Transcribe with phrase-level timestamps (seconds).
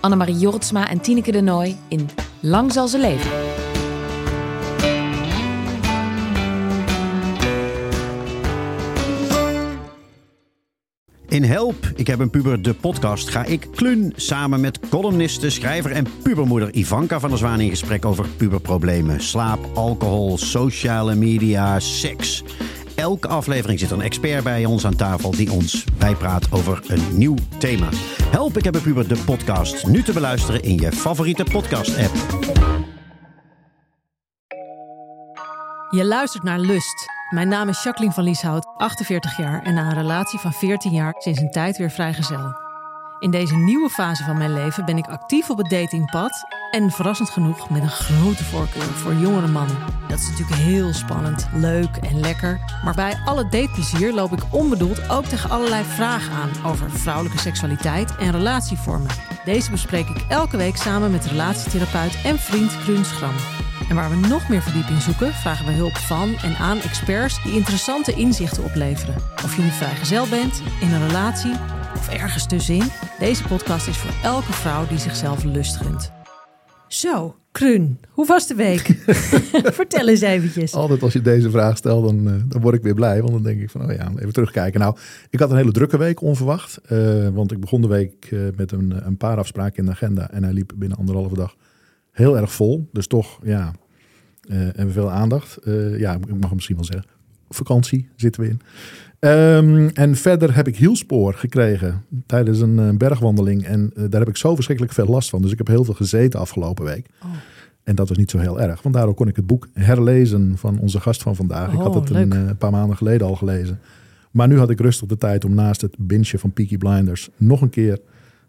[0.00, 2.08] Annemarie Jortsma en Tineke de Nooi in
[2.40, 3.30] Lang zal ze leven.
[11.28, 15.92] In Help, ik heb een puber, de podcast, ga ik Klun samen met columniste, schrijver
[15.92, 19.20] en pubermoeder Ivanka van der Zwaan in gesprek over puberproblemen.
[19.20, 22.44] Slaap, alcohol, sociale media, seks.
[22.98, 27.34] Elke aflevering zit een expert bij ons aan tafel die ons bijpraat over een nieuw
[27.58, 27.88] thema.
[28.30, 29.86] Help, ik heb een puber, de podcast.
[29.86, 32.14] Nu te beluisteren in je favoriete podcast-app.
[35.90, 37.06] Je luistert naar Lust.
[37.30, 41.14] Mijn naam is Jacqueline van Lieshout, 48 jaar en na een relatie van 14 jaar
[41.18, 42.67] sinds een tijd weer vrijgezel.
[43.20, 47.30] In deze nieuwe fase van mijn leven ben ik actief op het datingpad en verrassend
[47.30, 49.76] genoeg met een grote voorkeur voor jongere mannen.
[50.08, 52.60] Dat is natuurlijk heel spannend, leuk en lekker.
[52.84, 58.16] Maar bij alle dateplezier loop ik onbedoeld ook tegen allerlei vragen aan over vrouwelijke seksualiteit
[58.16, 59.10] en relatievormen.
[59.44, 63.34] Deze bespreek ik elke week samen met relatietherapeut en vriend Kruun Schram.
[63.88, 67.52] En waar we nog meer verdieping zoeken, vragen we hulp van en aan experts die
[67.52, 69.14] interessante inzichten opleveren.
[69.44, 71.52] Of je nu vrijgezel bent, in een relatie
[71.98, 76.12] of ergens tussenin, deze podcast is voor elke vrouw die zichzelf lust gunt.
[76.88, 79.02] Zo, Kruun, hoe was de week?
[79.80, 80.74] Vertel eens eventjes.
[80.74, 83.20] Altijd als je deze vraag stelt, dan, uh, dan word ik weer blij.
[83.20, 84.80] Want dan denk ik van, oh ja, even terugkijken.
[84.80, 84.96] Nou,
[85.30, 86.80] ik had een hele drukke week onverwacht.
[86.88, 90.30] Uh, want ik begon de week uh, met een, een paar afspraken in de agenda.
[90.30, 91.56] En hij liep binnen anderhalve dag
[92.10, 92.88] heel erg vol.
[92.92, 93.72] Dus toch, ja,
[94.48, 95.58] uh, en veel aandacht.
[95.96, 97.10] Ja, ik mag misschien wel zeggen.
[97.48, 98.60] Vakantie zitten we in.
[99.20, 103.64] Um, en verder heb ik hielspoor gekregen tijdens een uh, bergwandeling.
[103.64, 105.42] En daar heb ik zo verschrikkelijk veel last van.
[105.42, 107.06] Dus ik heb heel veel gezeten afgelopen week.
[107.22, 107.30] Oh.
[107.82, 108.82] En dat was niet zo heel erg.
[108.82, 111.68] Want daardoor kon ik het boek herlezen van onze gast van vandaag.
[111.68, 113.80] Oh, ik had het een, een paar maanden geleden al gelezen.
[114.30, 117.60] Maar nu had ik rustig de tijd om naast het bintje van Peaky Blinders nog
[117.60, 117.98] een keer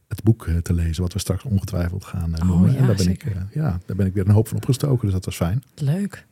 [0.07, 2.67] het boek te lezen, wat we straks ongetwijfeld gaan noemen.
[2.67, 3.31] Oh, ja, en daar ben, zeker.
[3.31, 5.63] ik, ja, daar ben ik weer een hoop van opgestoken, dus dat was fijn.
[5.75, 6.25] Leuk.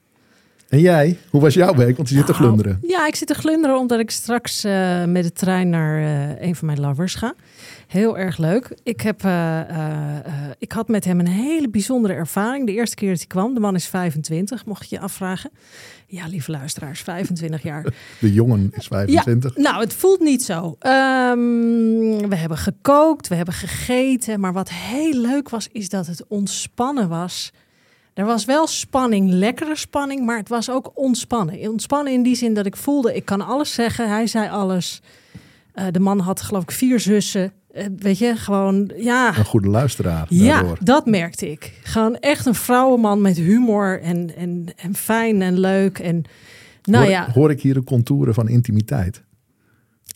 [0.70, 1.96] En jij, hoe was jouw week?
[1.96, 2.80] Want je zit te glunderen.
[2.82, 6.02] Ja, ik zit te glunderen omdat ik straks uh, met de trein naar
[6.42, 7.34] een van mijn lovers ga.
[7.88, 8.78] Heel erg leuk.
[8.84, 9.22] Ik, heb,
[10.58, 12.66] ik had met hem een hele bijzondere ervaring.
[12.66, 15.52] De eerste keer dat hij kwam, de man is 25, mocht je je afvragen.
[16.08, 17.84] Ja, lieve luisteraars, 25 jaar.
[18.20, 19.56] De jongen is 25.
[19.56, 20.66] Ja, nou, het voelt niet zo.
[20.66, 24.40] Um, we hebben gekookt, we hebben gegeten.
[24.40, 27.52] Maar wat heel leuk was, is dat het ontspannen was.
[28.18, 31.70] Er was wel spanning, lekkere spanning, maar het was ook ontspannen.
[31.70, 34.10] Ontspannen in die zin dat ik voelde, ik kan alles zeggen.
[34.10, 35.02] Hij zei alles.
[35.76, 37.52] Uh, de man had geloof ik vier zussen.
[37.76, 39.38] Uh, weet je, gewoon, ja.
[39.38, 40.26] Een goede luisteraar.
[40.30, 40.78] Ja, daardoor.
[40.84, 41.80] dat merkte ik.
[41.84, 46.00] Gewoon echt een vrouwenman met humor en, en, en fijn en leuk.
[46.00, 46.24] En,
[46.84, 47.32] nou hoor, ja.
[47.32, 49.24] hoor ik hier de contouren van intimiteit?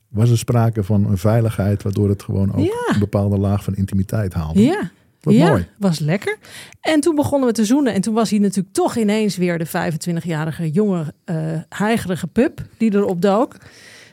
[0.07, 2.93] Was er sprake van een veiligheid waardoor het gewoon ook Ja.
[2.93, 4.61] een bepaalde laag van intimiteit haalde?
[4.61, 4.91] Ja.
[5.21, 5.67] Wat ja, mooi.
[5.77, 6.37] was lekker.
[6.81, 7.93] En toen begonnen we te zoenen.
[7.93, 11.35] En toen was hij natuurlijk toch ineens weer de 25-jarige jonge, uh,
[11.69, 13.55] heigerige pup die erop dook.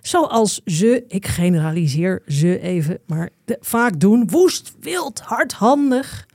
[0.02, 4.28] Zoals ze, ik generaliseer ze even, maar de, vaak doen.
[4.30, 6.26] Woest, wild, hardhandig.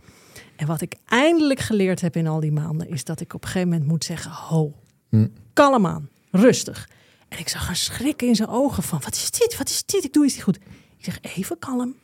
[0.56, 3.48] En wat ik eindelijk geleerd heb in al die maanden, is dat ik op een
[3.48, 4.74] gegeven moment moet zeggen: Ho,
[5.10, 5.28] Hm.
[5.54, 6.90] kalm aan, rustig.
[7.30, 9.58] En ik zag een schrik in zijn ogen van: Wat is dit?
[9.58, 10.04] Wat is dit?
[10.04, 10.56] Ik doe iets niet goed.
[10.98, 11.96] Ik zeg: Even kalm,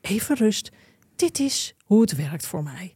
[0.00, 0.70] even rust.
[1.18, 2.94] Dit is hoe het werkt voor mij.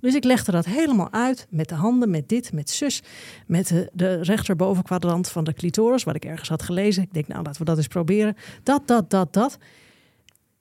[0.00, 3.02] Dus ik legde dat helemaal uit met de handen, met dit, met zus,
[3.46, 7.02] met de, de rechterbovenkwadrant van de clitoris, wat ik ergens had gelezen.
[7.02, 8.36] Ik denk, nou, laten we dat eens proberen.
[8.62, 9.58] Dat, dat, dat, dat.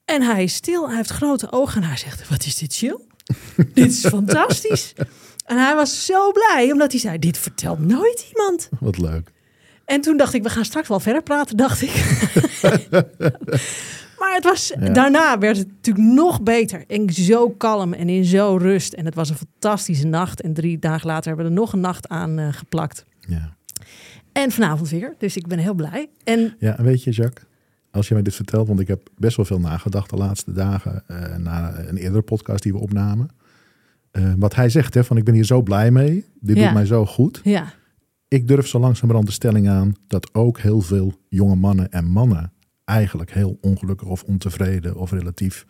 [0.06, 3.00] En hij is stil, hij heeft grote ogen en hij zegt, wat is dit chill?
[3.74, 4.94] dit is fantastisch.
[5.46, 8.70] En hij was zo blij, omdat hij zei, dit vertelt nooit iemand.
[8.80, 9.32] Wat leuk.
[9.86, 11.92] En toen dacht ik, we gaan straks wel verder praten, dacht ik.
[14.20, 14.90] maar het was, Ja.
[14.94, 16.84] daarna werd het natuurlijk nog beter.
[16.88, 18.94] En zo kalm en in zo rust.
[18.94, 20.42] En het was een fantastische nacht.
[20.42, 23.06] En drie dagen later hebben we er nog een nacht aan eh, geplakt.
[23.28, 23.56] Ja.
[24.32, 25.16] En vanavond weer.
[25.18, 26.10] Dus ik ben heel blij.
[26.24, 27.46] En ja, en weet je, Jacques,
[27.92, 31.04] als je mij dit vertelt, want ik heb best wel veel nagedacht de laatste dagen
[31.08, 33.30] eh, na een eerdere podcast die we opnamen.
[34.12, 36.64] Eh, wat hij zegt, hè, van ik ben hier zo blij mee, dit Ja.
[36.64, 37.42] doet mij zo goed.
[37.44, 37.74] ja,
[38.28, 42.52] Ik durf zo langzamerhand de stelling aan dat ook heel veel jonge mannen en mannen
[42.92, 45.66] eigenlijk heel ongelukkig of ontevreden of relatief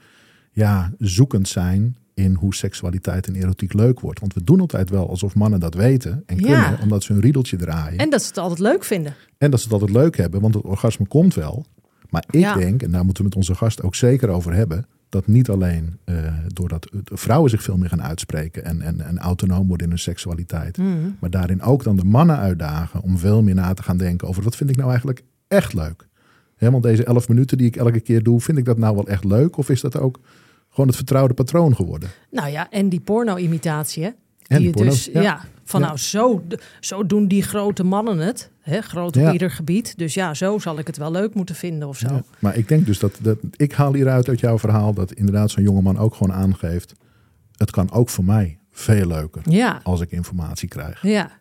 [0.51, 4.19] ja, zoekend zijn in hoe seksualiteit en erotiek leuk wordt.
[4.19, 6.41] Want we doen altijd wel alsof mannen dat weten en Ja.
[6.41, 7.97] kunnen, omdat ze hun riedeltje draaien.
[7.99, 9.15] En dat ze het altijd leuk vinden.
[9.37, 11.65] En dat ze het altijd leuk hebben, want het orgasme komt wel.
[12.09, 12.55] Maar ik Ja.
[12.55, 15.97] denk, en daar moeten we met onze gast ook zeker over hebben, dat niet alleen
[16.03, 16.15] eh,
[16.47, 20.77] doordat vrouwen zich veel meer gaan uitspreken en, en, en autonoom worden in hun seksualiteit,
[20.77, 20.89] Mhm.
[21.19, 24.43] maar daarin ook dan de mannen uitdagen om veel meer na te gaan denken over
[24.43, 26.07] wat vind ik nou eigenlijk echt leuk.
[26.57, 29.07] Hè, want deze elf minuten die ik elke keer doe, vind ik dat nou wel
[29.07, 29.57] echt leuk?
[29.57, 30.19] Of is dat ook
[30.69, 32.09] gewoon het vertrouwde patroon geworden?
[32.31, 34.09] Nou ja, en die porno-imitatie, hè?
[34.47, 35.21] En Die dus, ja.
[35.21, 35.41] ja.
[35.63, 35.85] van Ja.
[35.85, 36.43] nou, zo,
[36.79, 38.51] zo doen die grote mannen het.
[38.61, 38.81] Hè?
[38.81, 39.31] Groot op Ja.
[39.31, 39.97] ieder gebied.
[39.97, 42.21] Dus ja, zo zal ik het wel leuk moeten vinden of zo.
[42.39, 45.63] Maar ik denk dus dat, dat ik haal hieruit uit jouw verhaal dat inderdaad zo'n
[45.63, 46.93] jongeman ook gewoon aangeeft.
[47.55, 51.01] Het kan ook voor mij veel leuker Ja, als ik informatie krijg.
[51.01, 51.31] ja.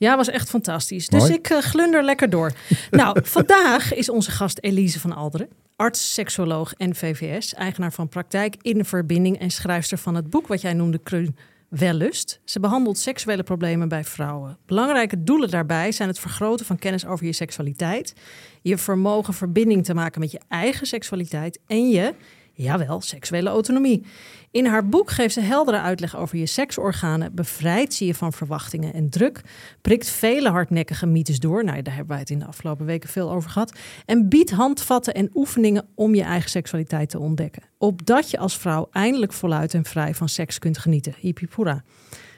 [0.00, 1.08] Ja, was echt fantastisch.
[1.08, 2.52] Dus ik eh, glunder lekker door.
[2.90, 5.48] nou, vandaag is onze gast Elise van Alderen.
[5.76, 7.54] Arts, seksoloog en VVS.
[7.54, 11.36] Eigenaar van Praktijk in Verbinding en schrijfster van het boek wat jij noemde Kruun
[11.68, 12.40] Wellust.
[12.44, 14.58] Ze behandelt seksuele problemen bij vrouwen.
[14.66, 18.14] Belangrijke doelen daarbij zijn het vergroten van kennis over je seksualiteit.
[18.62, 21.58] Je vermogen verbinding te maken met je eigen seksualiteit.
[21.66, 22.14] En je,
[22.62, 24.04] jawel, seksuele autonomie.
[24.50, 28.94] In haar boek geeft ze heldere uitleg over je seksorganen, bevrijdt ze je van verwachtingen
[28.94, 29.40] en druk,
[29.80, 33.30] prikt vele hardnekkige mythes door, nou, daar hebben wij het in de afgelopen weken veel
[33.30, 37.62] over gehad, en biedt handvatten en oefeningen om je eigen seksualiteit te ontdekken.
[37.78, 41.14] Opdat je als vrouw eindelijk voluit en vrij van seks kunt genieten.
[41.18, 41.48] Hippie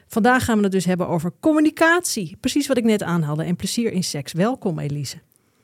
[0.06, 2.36] Vandaag gaan we het dus hebben over communicatie.
[2.40, 3.44] Precies wat ik net aanhaalde.
[3.44, 4.32] En plezier in seks.
[4.32, 5.16] Welkom, Elise.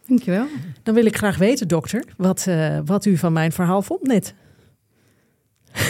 [0.07, 0.47] Dankjewel.
[0.83, 4.35] Dan wil ik graag weten, dokter, wat, eh, wat u van mijn verhaal vond net.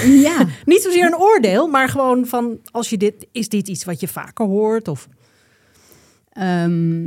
[0.06, 4.00] Ja, Niet zozeer een oordeel, maar gewoon van als je dit, is dit iets wat
[4.00, 4.88] je vaker hoort?
[4.88, 5.08] Of
[6.32, 7.00] ehm,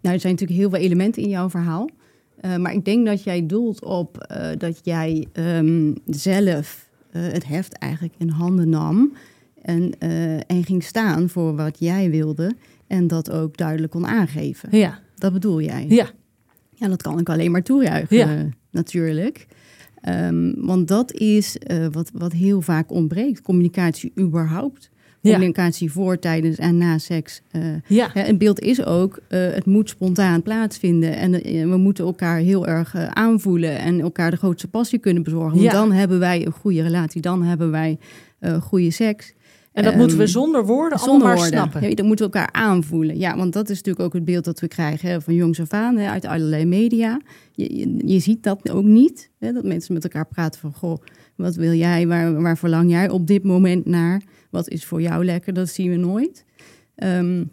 [0.00, 1.88] nou, er zijn natuurlijk heel veel elementen in jouw verhaal.
[2.40, 7.46] Eh, maar ik denk dat jij doelt op eh, dat jij ehm, zelf eh, het
[7.46, 9.12] heft eigenlijk in handen nam.
[9.62, 9.98] En,
[10.46, 12.54] en ging staan voor wat jij wilde.
[12.86, 14.78] En dat ook duidelijk kon aangeven.
[14.78, 15.86] ja, Dat bedoel jij?
[15.88, 16.10] ja,
[16.74, 18.48] Ja, dat kan ik alleen maar toejuichen, Ja.
[18.70, 19.46] natuurlijk.
[20.04, 23.42] Ehm, want dat is eh, wat, wat heel vaak ontbreekt.
[23.42, 24.90] Communicatie überhaupt.
[25.20, 25.30] Ja.
[25.32, 27.42] Communicatie voor, tijdens en na seks.
[27.50, 31.16] eh, ja, een beeld is ook, eh, het moet spontaan plaatsvinden.
[31.16, 31.30] En
[31.70, 35.50] we moeten elkaar heel erg aanvoelen en elkaar de grootste passie kunnen bezorgen.
[35.58, 35.72] Want Ja.
[35.72, 37.98] dan hebben wij een goede relatie, dan hebben wij
[38.60, 39.34] goede seks.
[39.74, 41.46] En dat Ehm, moeten we zonder woorden Zonder woorden.
[41.46, 41.88] snappen.
[41.88, 43.18] Ja, dan moeten we elkaar aanvoelen.
[43.18, 45.70] Ja, want dat is natuurlijk ook het beeld dat we krijgen hè, van jongs af
[45.70, 47.20] aan, hè, uit allerlei media.
[47.52, 50.96] Je, je, je ziet dat ook niet, hè, dat mensen met elkaar praten van, goh,
[51.36, 54.22] wat wil jij, waar, waar verlang jij op dit moment naar?
[54.50, 55.52] Wat is voor jou lekker?
[55.52, 56.44] Dat zien we nooit.
[56.94, 57.44] Ehm,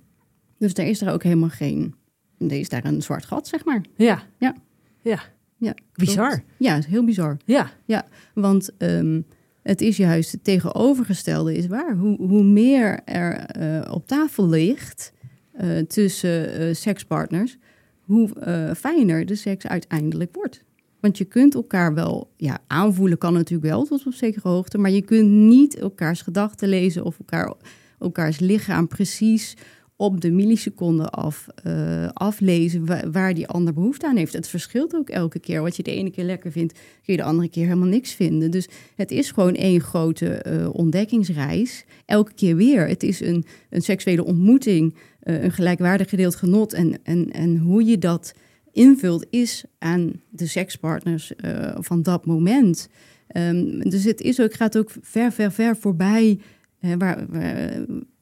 [0.57, 1.95] dus daar is er ook helemaal geen,
[2.37, 3.81] er is daar een zwart gat, zeg maar.
[3.95, 4.55] Ja, Ja.
[5.01, 5.19] ja,
[5.57, 6.29] Ja, bizar.
[6.29, 6.43] klopt.
[6.57, 7.37] Ja, is heel bizar.
[7.45, 9.21] Ja, Want ehm,
[9.63, 11.95] het is juist het tegenovergestelde is waar.
[11.95, 15.13] Hoe, hoe meer er eh, op tafel ligt
[15.51, 17.57] eh, tussen eh, sekspartners,
[18.01, 18.29] hoe
[18.77, 20.63] fijner de seks uiteindelijk wordt.
[20.99, 24.91] Want je kunt elkaar wel ja, aanvoelen, kan natuurlijk wel tot op zekere hoogte, maar
[24.91, 27.53] je kunt niet elkaars gedachten lezen of elkaar,
[27.99, 29.57] elkaars lichaam precies
[30.01, 34.33] op de milliseconde af, eh, aflezen wa- waar die ander behoefte aan heeft.
[34.33, 35.61] Het verschilt ook elke keer.
[35.61, 38.51] Wat je de ene keer lekker vindt, kun je de andere keer helemaal niks vinden.
[38.51, 41.85] Dus het is gewoon één grote eh, ontdekkingsreis.
[42.05, 42.87] Elke keer weer.
[42.87, 46.73] Het is een, een seksuele ontmoeting, eh, een gelijkwaardig gedeeld genot.
[46.73, 48.33] En, en, en hoe je dat
[48.71, 51.31] invult is aan de sekspartners
[51.79, 52.89] van dat moment.
[53.27, 56.39] Ehm, dus het is ook, gaat ook ver, ver, ver voorbij.
[56.79, 57.25] hè, waar,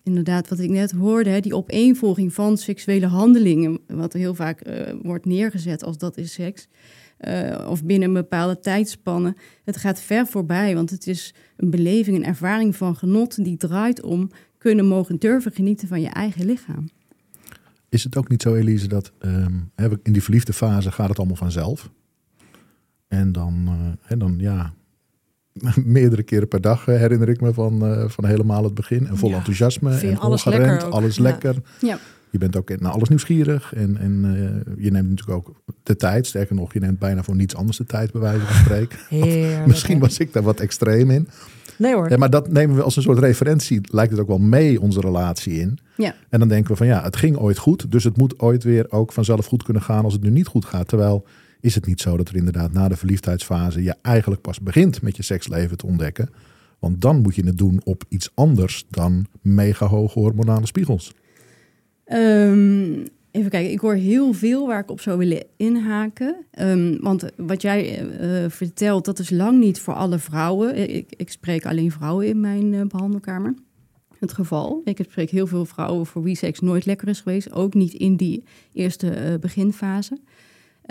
[0.04, 4.94] inderdaad, wat ik net hoorde, hè, die opeenvolging van seksuele handelingen, wat heel vaak eh,
[5.02, 6.68] wordt neergezet als dat is seks,
[7.18, 9.36] eh, of binnen een bepaalde tijdspannen.
[9.66, 14.02] Het gaat ver voorbij, want het is een beleving, een ervaring van genot die draait
[14.02, 16.90] om kunnen mogen durven genieten van je eigen lichaam.
[17.90, 21.36] Is het ook niet zo, Elise, dat we- in die verliefde fase gaat het allemaal
[21.36, 21.90] vanzelf?
[23.08, 24.74] En dan, eh, hè, dan ja,
[25.86, 29.08] meerdere keren per dag eh, herinner ik me van, eh, van helemaal het begin.
[29.08, 31.22] En vol Ja, enthousiasme vind je en alles ongeremd, lekker alles Ja.
[31.24, 31.56] lekker.
[31.80, 32.00] Ja.
[32.32, 36.28] Je bent ook naar alles nieuwsgierig en, en eh, je neemt natuurlijk ook de tijd.
[36.28, 39.00] Sterker nog, je neemt bijna voor niets anders de tijd, bij wijze van spreken.
[39.10, 39.66] heerlijk.
[39.66, 41.28] Misschien was ik daar wat extreem in.
[41.78, 42.10] Nee hoor.
[42.10, 45.00] Ja, maar dat nemen we als een soort referentie, lijkt het ook wel mee onze
[45.00, 45.80] relatie in.
[45.96, 46.16] Ja.
[46.30, 48.92] En dan denken we van ja, het ging ooit goed, dus het moet ooit weer
[48.92, 50.88] ook vanzelf goed kunnen gaan als het nu niet goed gaat.
[50.88, 51.26] Terwijl
[51.60, 55.16] is het niet zo dat er inderdaad na de verliefdheidsfase je eigenlijk pas begint met
[55.16, 56.30] je seksleven te ontdekken.
[56.80, 61.14] Want dan moet je het doen op iets anders dan mega hoge hormonale spiegels.
[62.06, 66.36] Ehm, Even kijken, ik hoor heel veel waar ik op zou willen inhaken.
[66.60, 70.90] Um, want wat jij uh, vertelt, dat is lang niet voor alle vrouwen.
[70.96, 73.54] Ik, ik spreek alleen vrouwen in mijn uh, behandelkamer.
[74.20, 74.82] Het geval.
[74.84, 77.52] Ik spreek heel veel vrouwen voor wie seks nooit lekker is geweest.
[77.52, 80.18] Ook niet in die eerste beginfase.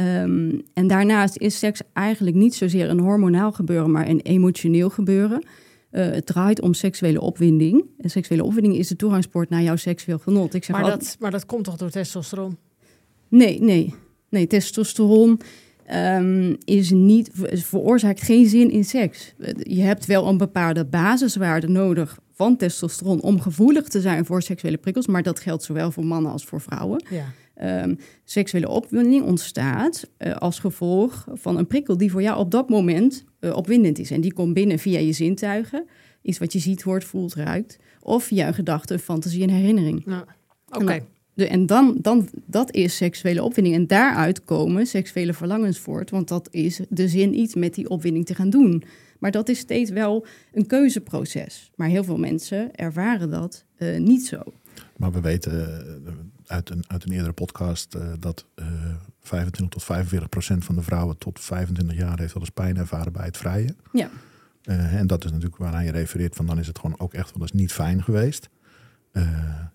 [0.01, 5.47] Um, en daarnaast is seks eigenlijk niet zozeer een hormonaal gebeuren, maar een emotioneel gebeuren.
[5.93, 7.85] Uh, het draait om seksuele opwinding.
[7.99, 10.55] En seksuele opwinding is de toegangspoort naar jouw seksueel genot.
[10.55, 12.57] Ik zeg maar, dat, maar dat komt toch door testosteron?
[13.29, 13.95] Nee, nee.
[14.29, 15.41] Nee, testosteron
[15.93, 19.35] um, is niet, veroorzaakt geen zin in seks.
[19.59, 24.77] Je hebt wel een bepaalde basiswaarde nodig van testosteron om gevoelig te zijn voor seksuele
[24.77, 25.07] prikkels.
[25.07, 27.05] Maar dat geldt zowel voor mannen als voor vrouwen.
[27.11, 27.25] Ja.
[27.63, 32.69] Um, seksuele opwinding ontstaat uh, als gevolg van een prikkel die voor jou op dat
[32.69, 34.11] moment uh, opwindend is.
[34.11, 35.87] En die komt binnen via je zintuigen,
[36.23, 37.79] iets wat je ziet, hoort, voelt, ruikt.
[38.01, 40.03] Of via een gedachte, fantasie en herinnering.
[40.07, 40.25] Ja.
[40.69, 41.01] Oké.
[41.35, 43.75] En dan, dan, dat is seksuele opwinding.
[43.75, 46.11] En daaruit komen seksuele verlangens voort.
[46.11, 48.85] Want dat is de zin iets met die opwinding te gaan doen.
[49.19, 51.71] Maar dat is steeds wel een keuzeproces.
[51.75, 54.43] Maar heel veel mensen ervaren dat uh, niet zo.
[54.97, 55.53] Maar we weten
[56.49, 58.47] uit, een, uit een eerdere podcast uh, dat
[59.21, 63.13] 25 tot 45 procent van de vrouwen tot 25 jaar heeft wel eens pijn ervaren
[63.13, 63.75] bij het vrije.
[63.93, 64.11] Ja.
[64.63, 67.43] en dat is natuurlijk waaraan je refereert van dan is het gewoon ook echt wel
[67.43, 68.49] eens niet fijn geweest.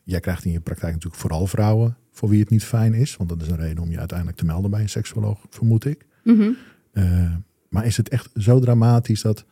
[0.03, 3.15] jij krijgt in je praktijk natuurlijk vooral vrouwen voor wie het niet fijn is.
[3.15, 6.05] Want dat is een reden om je uiteindelijk te melden bij een seksuoloog, vermoed ik.
[6.23, 7.43] Mm -hmm.
[7.69, 9.45] Maar is het echt zo dramatisch dat,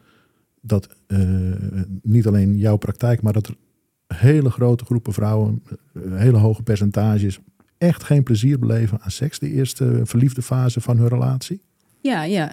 [0.62, 0.96] dat
[2.02, 3.56] niet alleen jouw praktijk, maar dat er
[4.14, 5.64] hele grote groepen vrouwen,
[5.94, 7.40] uh, hele hoge percentages,
[7.78, 11.62] echt geen plezier beleven aan seks, de eerste verliefde fase van hun relatie?
[12.04, 12.52] Ja, ja,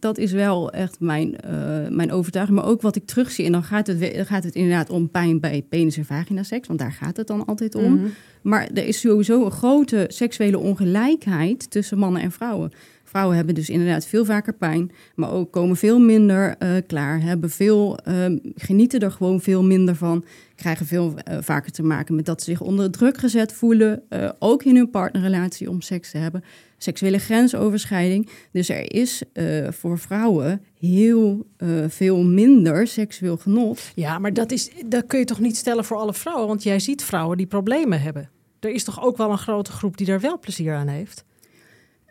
[0.00, 2.58] dat is wel echt mijn, uh, mijn overtuiging.
[2.58, 3.44] Maar ook wat ik terugzie.
[3.44, 6.66] En dan gaat het, dan gaat het inderdaad om pijn bij penis- en vagina-seks.
[6.66, 7.92] Want daar gaat het dan altijd om.
[7.92, 8.10] Mm -hmm.
[8.42, 12.72] Maar er is sowieso een grote seksuele ongelijkheid tussen mannen en vrouwen.
[13.08, 17.50] Vrouwen hebben dus inderdaad veel vaker pijn, maar ook komen veel minder uh, klaar, hebben
[17.50, 18.24] veel, uh,
[18.54, 20.24] genieten er gewoon veel minder van,
[20.54, 24.30] krijgen veel uh, vaker te maken met dat ze zich onder druk gezet voelen, eh,
[24.38, 26.44] ook in hun partnerrelatie om seks te hebben,
[26.78, 28.28] seksuele grensoverschrijding.
[28.52, 29.22] Dus er is
[29.68, 31.46] voor vrouwen heel
[31.88, 33.90] veel minder seksueel genot.
[33.94, 36.78] Ja, maar dat, is, dat kun je toch niet stellen voor alle vrouwen, want jij
[36.78, 38.30] ziet vrouwen die problemen hebben.
[38.60, 41.26] Er is toch ook wel een grote groep die daar wel plezier aan heeft?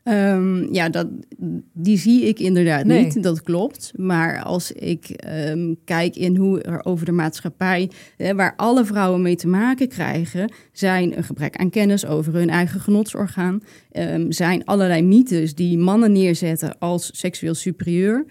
[0.10, 1.08] Um, ja, dat,
[1.74, 3.04] die zie ik inderdaad nee.
[3.04, 3.92] niet, dat klopt.
[3.96, 9.22] Maar als ik um, kijk in hoe er over de maatschappij, hè, waar alle vrouwen
[9.22, 14.66] mee te maken krijgen, zijn een gebrek aan kennis over hun eigen genotsorgaan, um, zijn
[14.66, 18.26] allerlei mythes die mannen neerzetten als seksueel superieur.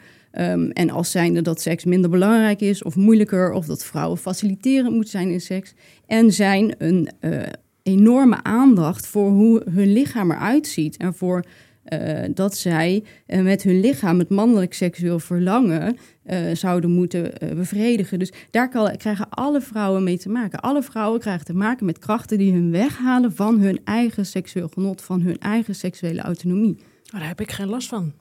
[0.73, 5.11] En als zijnde dat seks minder belangrijk is of moeilijker, of dat vrouwen faciliterend moeten
[5.11, 5.75] zijn in seks.
[6.06, 7.42] En zijn een uh,
[7.83, 11.45] enorme aandacht voor hoe hun lichaam eruit ziet en voor
[11.92, 18.18] uh, dat zij uh, met hun lichaam het mannelijk seksueel verlangen uh, zouden moeten bevredigen.
[18.18, 20.60] Dus daar kan, krijgen alle vrouwen mee te maken.
[20.60, 25.02] Alle vrouwen krijgen te maken met krachten die hun weghalen van hun eigen seksueel genot,
[25.02, 26.76] van hun eigen seksuele autonomie.
[27.10, 28.12] Maar daar heb ik geen last van.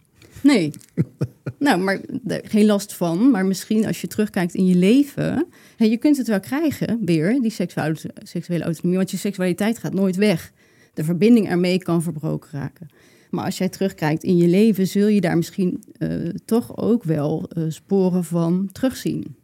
[0.44, 0.72] Nee.
[1.60, 3.32] nou, maar geen last van.
[3.32, 5.48] Maar misschien als je terugkijkt in je leven.
[5.78, 8.98] Hè, je kunt het wel krijgen, weer, die seksuele, seksuele autonomie.
[8.98, 10.52] Want je seksualiteit gaat nooit weg.
[10.94, 12.90] De verbinding ermee kan verbroken raken.
[13.36, 17.50] Maar als jij terugkijkt in je leven, zul je daar misschien uh, toch ook wel
[17.58, 19.36] uh, sporen van terugzien.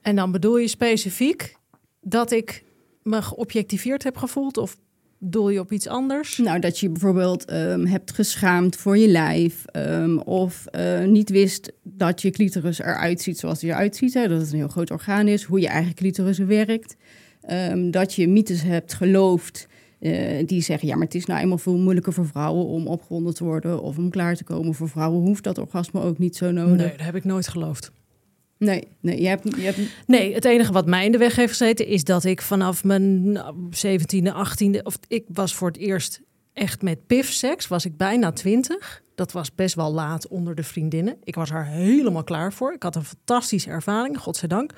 [0.00, 1.56] En dan bedoel je specifiek
[2.00, 2.64] dat ik
[3.02, 4.56] me geobjectiveerd heb gevoeld?
[4.56, 4.76] Of
[5.18, 6.38] doel je op iets anders?
[6.38, 9.64] Nou, dat je bijvoorbeeld um, hebt geschaamd voor je lijf.
[9.76, 14.14] Um, of uh, niet wist dat je clitoris eruit ziet zoals die eruit ziet.
[14.14, 15.42] Hè, dat het een heel groot orgaan is.
[15.42, 16.96] Hoe je eigen clitoris werkt.
[17.50, 19.66] Um, dat je mythes hebt geloofd.
[20.00, 23.34] Uh, die zeggen, ja, maar het is nou eenmaal veel moeilijker voor vrouwen om opgewonden
[23.34, 24.74] te worden of om klaar te komen.
[24.74, 26.76] Voor vrouwen hoeft dat orgasme ook niet zo nodig.
[26.76, 27.90] Nee, dat heb ik nooit geloofd.
[28.58, 29.78] Nee, nee, je hebt, je hebt...
[30.06, 33.38] nee, het enige wat mij in de weg heeft gezeten is dat ik vanaf mijn
[33.86, 36.20] 17e, 18e, of ik was voor het eerst
[36.52, 39.02] echt met pifseks, was ik bijna 20.
[39.14, 41.16] Dat was best wel laat onder de vriendinnen.
[41.24, 42.72] Ik was er helemaal klaar voor.
[42.72, 44.72] Ik had een fantastische ervaring, godzijdank.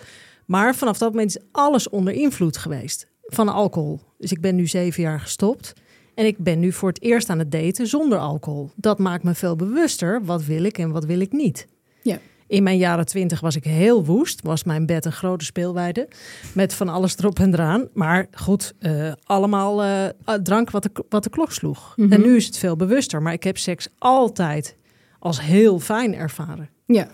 [0.47, 4.01] Maar vanaf dat moment is alles onder invloed geweest van alcohol.
[4.19, 5.73] Dus ik ben nu zeven jaar gestopt.
[6.15, 8.71] En ik ben nu voor het eerst aan het daten zonder alcohol.
[8.75, 10.25] Dat maakt me veel bewuster.
[10.25, 11.67] Wat wil ik en wat wil ik niet?
[12.03, 12.19] Ja.
[12.47, 14.43] In mijn jaren twintig was ik heel woest.
[14.43, 16.09] Was mijn bed een grote speelweide.
[16.55, 17.89] Met van alles erop en eraan.
[17.93, 20.07] Maar goed, uh, allemaal uh,
[20.43, 21.93] drank wat de, wat de klok sloeg.
[21.97, 22.13] Mhm.
[22.13, 23.23] En nu is het veel bewuster.
[23.23, 24.77] Maar ik heb seks altijd
[25.19, 26.69] als heel fijn ervaren.
[26.87, 27.09] Ja.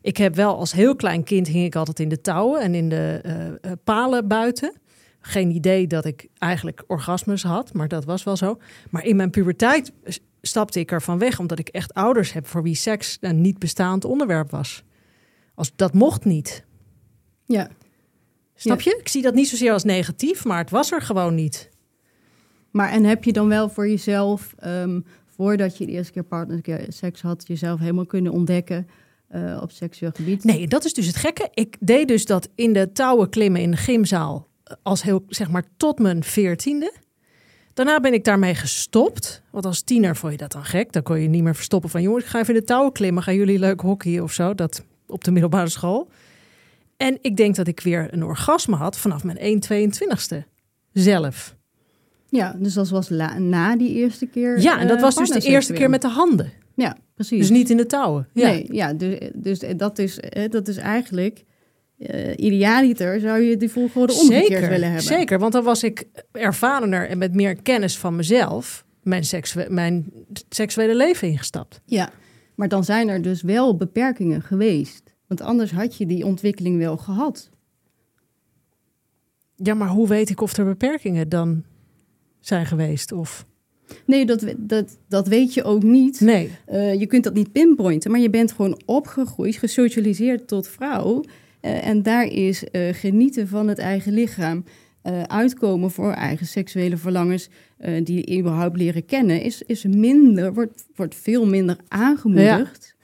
[0.00, 2.88] Ik heb wel als heel klein kind hing ik altijd in de touwen en in
[2.88, 3.20] de
[3.62, 4.72] uh, palen buiten
[5.22, 8.58] geen idee dat ik eigenlijk orgasmes had, maar dat was wel zo.
[8.90, 9.92] Maar in mijn puberteit
[10.42, 14.04] stapte ik ervan weg, omdat ik echt ouders heb voor wie seks een niet bestaand
[14.04, 14.82] onderwerp was.
[15.54, 16.64] Als, dat mocht niet.
[17.46, 17.68] Ja.
[18.54, 18.96] Snap je?
[19.00, 21.70] Ik zie dat niet zozeer als negatief, maar het was er gewoon niet.
[22.70, 27.22] Maar en heb je dan wel voor jezelf, ehm, voordat je de eerste keer partnerseks
[27.22, 28.88] had, jezelf helemaal kunnen ontdekken
[29.28, 30.44] eh, op seksueel gebied?
[30.44, 31.48] Nee, dat is dus het gekke.
[31.54, 34.50] Ik deed dus dat in de touwen klimmen in de gymzaal
[34.82, 36.92] als heel, zeg maar, tot mijn veertiende.
[37.74, 39.42] Daarna ben ik daarmee gestopt.
[39.50, 40.92] Want als tiener vond je dat dan gek.
[40.92, 42.02] Dan kon je niet meer verstoppen van...
[42.02, 43.22] jongens, ik ga even in de touwen klimmen.
[43.22, 44.54] Gaan jullie leuk hockeyen of zo?
[44.54, 46.08] Dat op de middelbare school.
[46.96, 50.36] En ik denk dat ik weer een orgasme had vanaf mijn 1,22ste.
[50.92, 51.56] Zelf.
[52.28, 54.60] Ja, dus dat was la- na die eerste keer.
[54.60, 56.52] Ja, en dat eh, was dus de eerste keer met de handen.
[56.74, 57.38] Ja, precies.
[57.38, 58.28] Dus niet in de touwen.
[58.32, 58.48] Ja.
[58.48, 61.44] Nee, ja, dus, dus dat, is, eh, dat is eigenlijk.
[62.06, 65.02] Eh idealiter zou je die volgorde omgekeerd Zeker, willen hebben.
[65.02, 70.12] Zeker, want dan was ik ervarener en met meer kennis van mezelf mijn, seksu mijn
[70.48, 71.80] seksuele leven ingestapt.
[71.84, 72.10] Ja,
[72.54, 75.02] maar dan zijn er dus wel beperkingen geweest.
[75.26, 77.50] Want anders had je die ontwikkeling wel gehad.
[79.56, 81.64] Ja, maar hoe weet ik of er beperkingen dan
[82.40, 83.12] zijn geweest?
[83.12, 83.46] Of
[84.06, 86.20] Nee, dat, dat, dat weet je ook niet.
[86.20, 86.50] nee?
[86.66, 91.24] Eh, je kunt dat niet pinpointen, maar je bent gewoon opgegroeid, gesocialiseerd tot vrouw.
[91.62, 94.64] Eh, en daar is eh, genieten van het eigen lichaam,
[95.02, 97.48] eh, uitkomen voor eigen seksuele verlangens,
[98.02, 102.94] die überhaupt leren kennen, is, is minder, wordt, wordt veel minder aangemoedigd.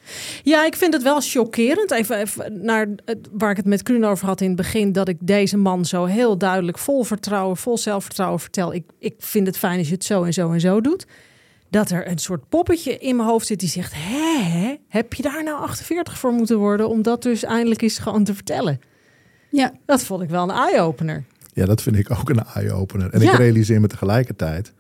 [0.43, 1.91] Ja, ik vind het wel chockerend.
[1.91, 2.29] Even,
[2.65, 2.89] naar
[3.33, 6.05] waar ik het met Kluun over had in het begin, dat ik deze man zo
[6.05, 8.75] heel duidelijk vol vertrouwen, vol zelfvertrouwen vertel.
[8.75, 11.07] Ik, ik vind het fijn als je het zo en zo en zo doet.
[11.71, 15.45] Dat er een soort poppetje in mijn hoofd zit die zegt: Hé, heb je daar
[15.45, 18.81] nou 48 voor moeten worden om dat dus eindelijk eens gewoon te vertellen?
[19.51, 21.25] Ja, Dat vond ik wel een eye-opener.
[21.53, 23.13] Ja, dat vind ik ook een eye-opener.
[23.13, 23.33] En Ja.
[23.33, 24.73] ik realiseer me tegelijkertijd,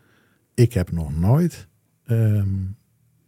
[0.54, 1.66] ik heb nog nooit,
[2.07, 2.49] ehm,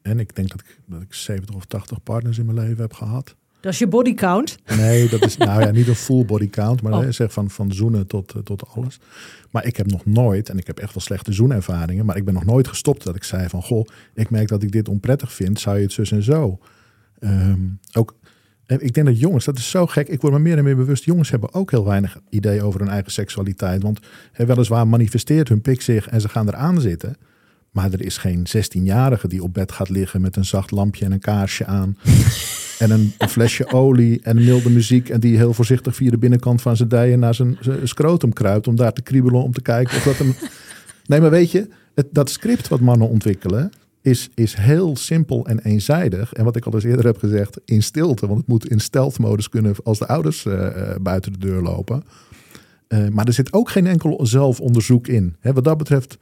[0.02, 2.92] en ik denk dat ik, dat ik 70 of 80 partners in mijn leven heb
[2.92, 3.36] gehad.
[3.60, 4.58] Dat is je body count.
[4.76, 7.06] Nee, dat is nou ja, niet een full body count, maar Oh.
[7.08, 9.00] zeg van, van zoenen tot, eh, tot alles.
[9.50, 12.34] Maar ik heb nog nooit, en ik heb echt wel slechte zoenervaringen, maar ik ben
[12.34, 15.60] nog nooit gestopt dat ik zei van, goh, ik merk dat ik dit onprettig vind,
[15.60, 16.58] zou je het zus en zo?
[17.18, 17.60] Ehm,
[17.92, 18.16] ook,
[18.66, 20.76] eh, ik denk dat jongens, dat is zo gek, ik word me meer en meer
[20.76, 23.82] bewust, jongens hebben ook heel weinig idee over hun eigen seksualiteit.
[23.82, 24.00] Want
[24.32, 27.16] hè, weliswaar manifesteert hun pik zich en ze gaan eraan zitten.
[27.70, 31.12] Maar er is geen 16-jarige die op bed gaat liggen met een zacht lampje en
[31.12, 31.96] een kaarsje aan.
[32.80, 35.08] En een, een flesje olie en milde muziek.
[35.08, 38.68] En die heel voorzichtig via de binnenkant van zijn dijen naar zijn, zijn scrotum kruipt.
[38.68, 40.34] Om daar te kriebelen om te kijken of dat hem...
[41.06, 43.70] Nee, maar weet je, het, dat script wat mannen ontwikkelen
[44.02, 46.32] is, is heel simpel en eenzijdig.
[46.32, 48.26] En wat ik al eens eerder heb gezegd, in stilte.
[48.26, 52.02] Want het moet in stealth-modus kunnen als de ouders eh, eh, buiten de deur lopen.
[52.86, 55.36] Eh, maar er zit ook geen enkel zelfonderzoek in.
[55.42, 56.18] Wat dat betreft,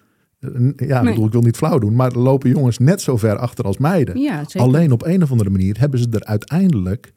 [0.77, 1.11] ja, Nee.
[1.13, 4.19] bedoel, ik wil niet flauw doen, maar lopen jongens net zo ver achter als meiden.
[4.21, 4.45] ja.
[4.53, 7.13] Alleen op een of andere manier hebben ze er uiteindelijk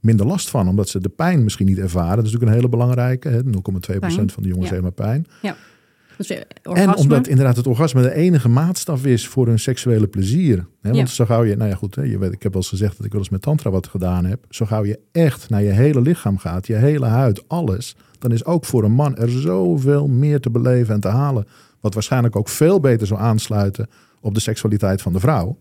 [0.00, 2.16] minder last van, omdat ze de pijn misschien niet ervaren.
[2.16, 3.28] Dat is natuurlijk een hele belangrijke.
[3.28, 4.30] hè, 0,2% Pijn.
[4.30, 4.72] van de jongens Ja.
[4.72, 5.26] heeft maar pijn.
[6.16, 10.56] Dus, eh, En omdat inderdaad het orgasme de enige maatstaf is voor hun seksuele plezier.
[10.56, 10.90] Hè?
[10.90, 11.14] Want Ja.
[11.14, 13.06] zo gauw je, nou ja goed, hè, je weet, ik heb wel eens gezegd dat
[13.06, 14.44] ik wel eens met tantra wat gedaan heb.
[14.48, 17.96] Zo gauw je echt naar je hele lichaam gaat, je hele huid, alles.
[18.18, 21.46] Dan is ook voor een man er zoveel meer te beleven en te halen.
[21.80, 23.88] Wat waarschijnlijk ook veel beter zou aansluiten
[24.20, 25.58] op de seksualiteit van de vrouw.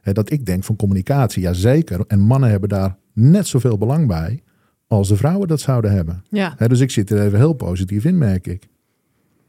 [0.00, 2.04] Hè, dat ik denk van communicatie, ja zeker.
[2.06, 4.42] En mannen hebben daar net zoveel belang bij
[4.86, 6.22] als de vrouwen dat zouden hebben.
[6.30, 6.54] Ja.
[6.66, 8.68] Dus ik zit er even heel positief in, merk ik.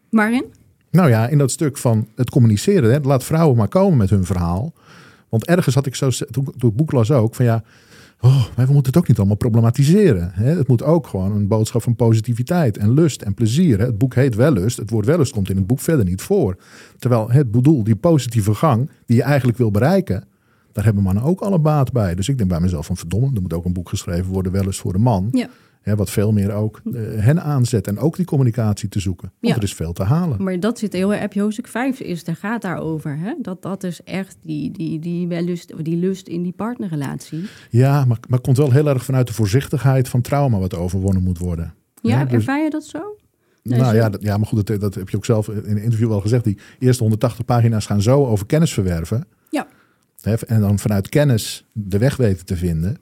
[0.10, 0.46] Waarin?
[0.91, 2.91] Nou ja, in dat stuk van het communiceren.
[2.91, 4.74] Hè, laat vrouwen maar komen met hun verhaal.
[5.30, 7.63] Want ergens had ik zo, toen, toen het boek las ook, van ja,
[8.22, 10.32] oh, we moeten het ook niet allemaal problematiseren.
[10.34, 10.56] Hè.
[10.58, 13.80] Het moet ook gewoon een boodschap van positiviteit en lust en plezier.
[13.80, 14.78] Het boek heet Wellust.
[14.78, 16.58] Het woord wellust komt in het boek verder niet voor.
[17.00, 20.24] Terwijl het bedoel, die positieve gang die je eigenlijk wil bereiken,
[20.78, 22.16] daar hebben mannen ook alle baat bij.
[22.16, 24.80] Dus ik denk bij mezelf van verdomme, er moet ook een boek geschreven worden, Wellust
[24.80, 25.28] voor de man.
[25.32, 25.48] Ja.
[25.82, 29.32] Hè, wat veel meer ook eh, hen aanzet en ook die communicatie te zoeken.
[29.40, 29.56] Want Ja.
[29.60, 30.44] er is veel te halen.
[30.44, 33.18] Maar dat zit heel erg, hoofdstuk 5 is, daar gaat daarover.
[33.20, 33.34] Hè?
[33.42, 37.44] Dat, dat is echt die, die, die, wellust, die lust in die partnerrelatie.
[37.70, 41.38] Ja, maar, maar komt wel heel erg vanuit de voorzichtigheid van trauma wat overwonnen moet
[41.38, 41.74] worden.
[42.02, 43.00] Ja, Ja, dus- ervaar je dat zo?
[43.63, 45.63] Nee, nou zo- ja, dat, ja, maar goed, dat, dat heb je ook zelf in
[45.78, 46.44] een interview al gezegd.
[46.44, 49.26] Die eerste 180 pagina's gaan zo over kennis verwerven.
[50.28, 52.98] En dan vanuit kennis de weg weten te vinden.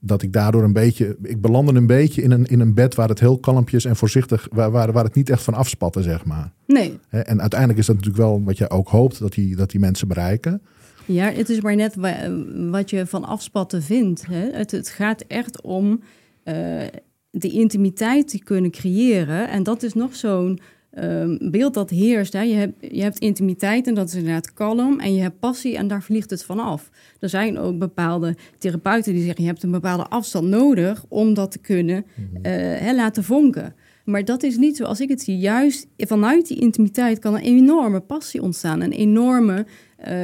[0.00, 3.08] Dat ik daardoor een beetje, ik belandde een beetje in een, in een bed waar
[3.08, 6.52] het heel kalmpjes en voorzichtig, waar, waar, waar het niet echt van afspatte, zeg maar.
[6.66, 6.98] Nee.
[7.08, 9.80] Hè, En uiteindelijk is dat natuurlijk wel wat je ook hoopt dat die, dat die
[9.80, 10.62] mensen bereiken.
[11.04, 12.30] Ja, het is maar net wa-
[12.70, 14.26] wat je van afspatten vindt.
[14.26, 14.50] Hè?
[14.52, 16.00] Het, het gaat echt om
[16.42, 16.82] eh
[17.30, 19.50] die intimiteit te kunnen creëren.
[19.50, 20.60] En dat is nog zo'n
[20.96, 22.32] ehm, beeld dat heerst.
[22.32, 22.40] Hè.
[22.40, 25.00] Je, hebt, je hebt intimiteit en dat is inderdaad kalm.
[25.00, 26.90] En je hebt passie en daar vliegt het vanaf.
[27.20, 29.42] Er zijn ook bepaalde therapeuten die zeggen...
[29.42, 32.04] je hebt een bepaalde afstand nodig om dat te kunnen
[32.42, 33.74] eh, hè, laten vonken.
[34.06, 35.38] Maar dat is niet zoals ik het zie.
[35.38, 38.80] Juist vanuit die intimiteit kan een enorme passie ontstaan.
[38.80, 40.14] Een enorme, eh,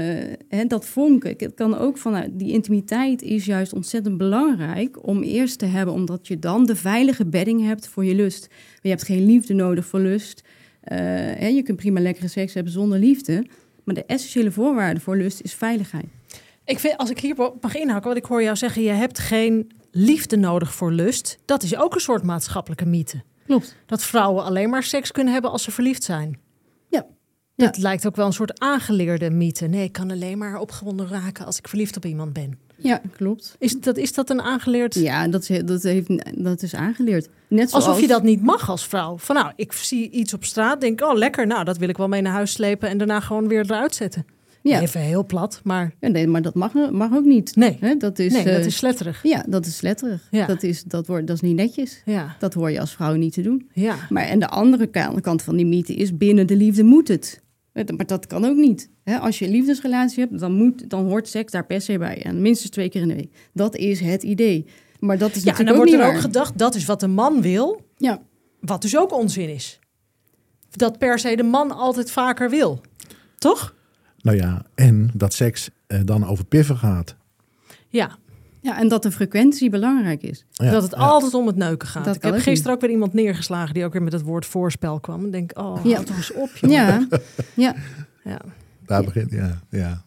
[0.48, 1.34] hè, dat vonken.
[1.36, 6.28] Het kan ook vanuit die intimiteit is juist ontzettend belangrijk om eerst te hebben, omdat
[6.28, 8.48] je dan de veilige bedding hebt voor je lust.
[8.82, 10.42] Je hebt geen liefde nodig voor lust.
[10.82, 10.98] Eh,
[11.38, 13.46] hè, je kunt prima lekkere seks hebben zonder liefde.
[13.84, 16.06] Maar de essentiële voorwaarde voor lust is veiligheid.
[16.64, 19.72] Ik vind, als ik hier mag inhaken, wat ik hoor jou zeggen, je hebt geen
[19.90, 21.38] liefde nodig voor lust.
[21.44, 23.22] Dat is ook een soort maatschappelijke mythe.
[23.46, 23.76] Klopt.
[23.86, 26.38] Dat vrouwen alleen maar seks kunnen hebben als ze verliefd zijn.
[26.88, 27.06] Ja.
[27.56, 29.66] Dat lijkt ook wel een soort aangeleerde mythe.
[29.66, 32.58] Nee, ik kan alleen maar opgewonden raken als ik verliefd op iemand ben.
[32.82, 33.56] Ja, klopt.
[33.58, 34.94] Is dat, is dat een aangeleerd...
[34.94, 36.10] Ja, dat is, dat, heeft,
[36.44, 37.28] dat is aangeleerd.
[37.48, 37.86] Net zoals...
[37.86, 39.18] Alsof je dat niet mag als vrouw.
[39.18, 42.08] Van nou, ik zie iets op straat, denk oh lekker, nou dat wil ik wel
[42.08, 44.24] mee naar huis slepen en daarna gewoon weer eruit zetten.
[44.62, 44.80] Ja.
[44.80, 45.94] Even heel plat, maar...
[46.00, 47.56] Ja, nee, maar dat mag, mag ook niet.
[47.56, 49.20] Nee, dat is, nee, dat eh, is sletterig.
[49.22, 50.28] Ja, dat is letterig.
[50.30, 50.46] Ja.
[50.46, 52.02] Dat, is, dat, wordt, dat is niet netjes.
[52.04, 53.68] Ja, Dat hoor je als vrouw niet te doen.
[53.72, 53.94] ja.
[54.08, 57.40] Maar en de andere ka- kant van die mythe is binnen de liefde moet het.
[57.72, 58.90] Hè, Maar dat kan ook niet.
[59.04, 62.22] Hè, Als je een liefdesrelatie hebt, dan, moet, dan hoort seks daar per se bij.
[62.24, 63.32] En minstens twee keer in de week.
[63.52, 64.66] Dat is het idee.
[65.00, 66.16] Maar dat is Ja, en natuurlijk dan ook wordt niet er waar.
[66.16, 68.22] ook gedacht, dat is wat de man wil, Ja,
[68.60, 69.78] wat dus ook onzin is.
[70.70, 72.80] Dat per se de man altijd vaker wil.
[73.38, 73.74] Toch?
[74.20, 77.16] Nou ja, en dat seks eh, dan over piffen gaat.
[77.88, 78.16] Ja,
[78.62, 80.44] ja, en dat de frequentie belangrijk is.
[80.50, 80.96] Ja, dat het ja.
[80.96, 82.04] altijd om het neuken gaat.
[82.04, 85.00] Dat ik heb gisteren ook weer iemand neergeslagen die ook weer met het woord voorspel
[85.00, 85.24] kwam.
[85.24, 86.02] En denk, oh, Ja.
[86.02, 86.70] toch eens op, joh.
[86.70, 87.06] Ja,
[87.54, 87.74] ja,
[88.24, 88.40] Ja.
[88.86, 89.60] Daar begint, ja.
[89.70, 90.02] ja.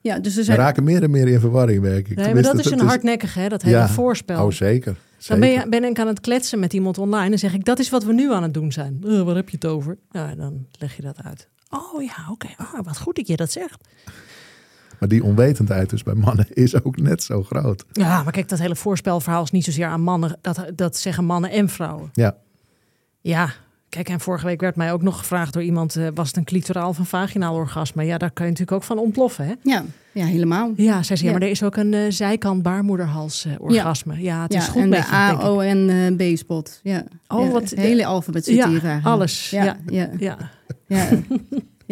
[0.00, 0.58] ja dus er We zijn...
[0.58, 2.16] raken meer en meer in verwarring, merk ik.
[2.16, 3.48] Nee, maar dat is een hardnekkig, hè?
[3.48, 3.88] Dat hele Ja.
[3.88, 4.44] voorspel.
[4.44, 4.96] Oh, zeker.
[5.26, 7.78] Dan ben, je, ben ik aan het kletsen met iemand online en zeg ik, dat
[7.78, 8.98] is wat we nu aan het doen zijn.
[9.06, 9.98] Eh, waar heb je het over?
[10.10, 11.48] Nou, dan leg je dat uit.
[11.70, 12.48] Oh ja, oké.
[12.56, 13.88] Ah, wat goed dat je dat zegt.
[15.02, 17.84] Maar die onwetendheid dus bij mannen is ook net zo groot.
[17.92, 20.38] Ja, maar kijk, dat hele voorspelverhaal is niet zozeer aan mannen.
[20.40, 22.10] Dat, dat zeggen mannen en vrouwen.
[22.12, 22.36] Ja,
[23.20, 23.50] Ja,
[23.88, 25.96] kijk, en vorige week werd mij ook nog gevraagd door iemand...
[25.96, 28.04] eh, was het een clitoraal of een vaginaal orgasme?
[28.04, 29.52] Ja, daar kan je natuurlijk ook van ontploffen, hè?
[29.62, 30.72] Ja, ja, helemaal.
[30.76, 31.38] Ja, zei ze, ja, Ja.
[31.38, 34.22] maar er is ook een eh, zijkant baarmoederhals eh, orgasme.
[34.22, 34.42] Ja.
[34.42, 35.12] het is ja, goed en met de.
[35.14, 35.88] A, O en
[36.18, 36.80] eh, B-spot.
[36.82, 37.04] Ja.
[37.28, 39.06] Oh, Ja, wat- Het hele alfabet zit Ja, hier eigenlijk.
[39.06, 40.08] alles, Ja, ja.
[40.18, 40.36] ja.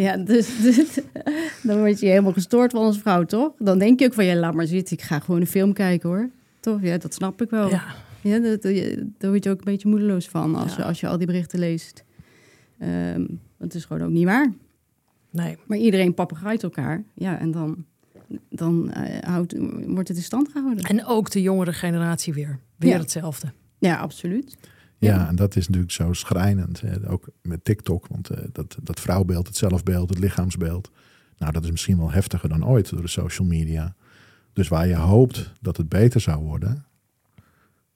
[0.01, 0.99] Ja, dus, dus
[1.63, 3.53] dan word je helemaal gestoord van als vrouw, toch?
[3.59, 4.97] Dan denk je ook van, ja, laat maar zitten.
[4.97, 6.31] Ik ga gewoon een film kijken, hoor.
[6.61, 6.83] Toch?
[6.83, 7.69] Ja, dat snap ik wel.
[7.69, 7.85] Ja.
[8.21, 8.39] ja.
[9.19, 10.83] daar word je ook een beetje moedeloos van als, Ja.
[10.83, 12.05] als je al die berichten leest.
[12.79, 13.25] Ehm
[13.59, 14.53] het is gewoon ook niet waar.
[15.31, 15.57] nee.
[15.67, 17.03] Maar iedereen papegaait elkaar.
[17.15, 17.85] Ja, en dan,
[18.49, 19.55] dan eh, houdt,
[19.87, 20.85] wordt het in stand gehouden.
[20.85, 22.59] En ook de jongere generatie weer.
[22.77, 22.99] Weer Ja.
[22.99, 23.53] hetzelfde.
[23.79, 24.57] Ja, absoluut.
[25.07, 25.29] Ja.
[25.29, 26.81] En dat is natuurlijk zo schrijnend.
[26.81, 27.11] Hè.
[27.11, 30.91] Ook met TikTok, want eh, dat, dat vrouwbeeld, het zelfbeeld, het lichaamsbeeld.
[31.39, 33.95] Nou, dat is misschien wel heftiger dan ooit door de social media.
[34.53, 36.85] Dus waar je hoopt dat het beter zou worden...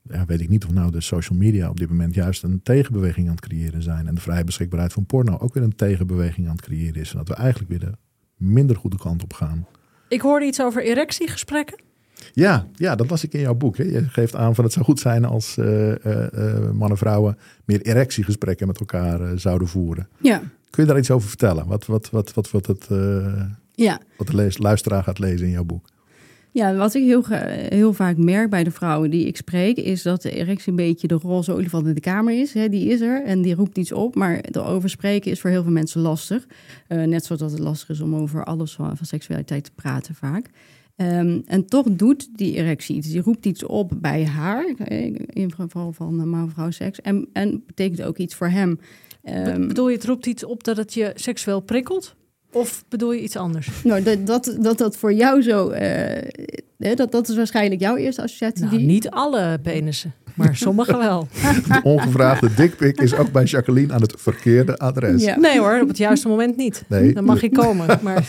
[0.08, 3.26] Ja, weet ik niet of nou de social media op dit moment juist een tegenbeweging
[3.26, 4.06] aan het creëren zijn.
[4.06, 7.10] En de vrije beschikbaarheid van porno ook weer een tegenbeweging aan het creëren is.
[7.10, 7.92] En dat we eigenlijk weer de
[8.36, 9.66] minder goede kant op gaan.
[10.08, 11.82] Ik hoorde iets over erectiegesprekken.
[12.35, 13.77] Ja, ja, dat las ik in jouw boek.
[13.77, 13.85] Hè.
[13.85, 17.38] Je geeft aan van het zou goed zijn als eh, eh, eh, mannen en vrouwen
[17.64, 20.09] meer erectiegesprekken met elkaar zouden voeren.
[20.20, 21.66] Ja, Kun je daar iets over vertellen?
[21.66, 22.87] Wat, wat, wat, wat, wat, het,
[23.74, 24.00] ja.
[24.16, 25.85] wat de lees, luisteraar gaat lezen in jouw boek?
[26.50, 27.24] Ja, wat ik heel,
[27.68, 31.07] heel vaak merk bij de vrouwen die ik spreek, is dat de erectie een beetje
[31.07, 32.55] de roze olifant in de kamer is.
[32.55, 35.62] Hè, die is er en die roept iets op, maar erover spreken is voor heel
[35.62, 36.46] veel mensen lastig.
[36.88, 40.50] Net zoals dat het lastig is om over alles van, van seksualiteit te praten vaak.
[40.96, 43.09] Ehm, en toch doet die erectie iets.
[43.09, 47.00] Die roept iets op bij haar, eh, in geval van man-vrouw seks.
[47.00, 48.80] En, en betekent ook iets voor hem.
[49.22, 52.14] Ehm, bedoel je, het roept iets op dat het je seksueel prikkelt?
[52.52, 53.83] Of bedoel je iets anders?
[53.85, 55.70] nou, dat, dat, dat dat voor jou zo...
[55.70, 58.64] hè, dat, dat is waarschijnlijk jouw eerste associatie.
[58.64, 61.29] Nou, die, niet alle penissen, maar sommige wel.
[61.68, 65.23] De ongevraagde dikpik is ook bij Jacqueline aan het verkeerde adres.
[65.23, 65.37] Ja.
[65.37, 66.85] Nee hoor, op het juiste moment niet.
[66.88, 67.12] Nee.
[67.12, 67.99] Dan mag je komen.
[68.03, 68.25] Maar...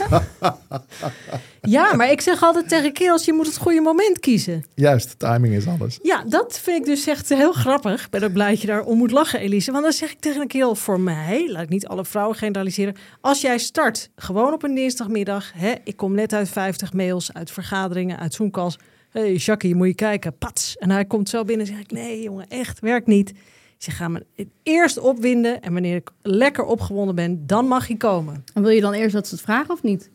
[1.61, 4.65] Ja, maar ik zeg altijd tegen kerels, je moet het goede moment kiezen.
[4.73, 5.99] Juist, timing is alles.
[6.01, 8.03] Ja, dat vind ik dus echt heel grappig.
[8.03, 9.71] Ik ben ook blij dat je daar om moet lachen, Elise.
[9.71, 12.95] Want dan zeg ik tegen een kerel, voor mij, laat ik niet alle vrouwen generaliseren.
[13.21, 15.51] Als jij start, gewoon op een dinsdagmiddag.
[15.55, 18.77] Hè, ik kom net uit 50 mails, uit vergaderingen, uit Zoomcalls.
[19.15, 20.37] Hé, hey, Jackie, moet je kijken.
[20.37, 20.77] Pats.
[20.77, 23.29] En hij komt zo binnen en zeg ik, nee jongen, echt, werkt niet.
[23.29, 23.35] Ik
[23.77, 24.25] zeg, ga me
[24.63, 25.61] eerst opwinden.
[25.61, 28.43] En wanneer ik lekker opgewonden ben, dan mag je komen.
[28.53, 30.09] En wil je dan eerst dat ze het vragen of niet?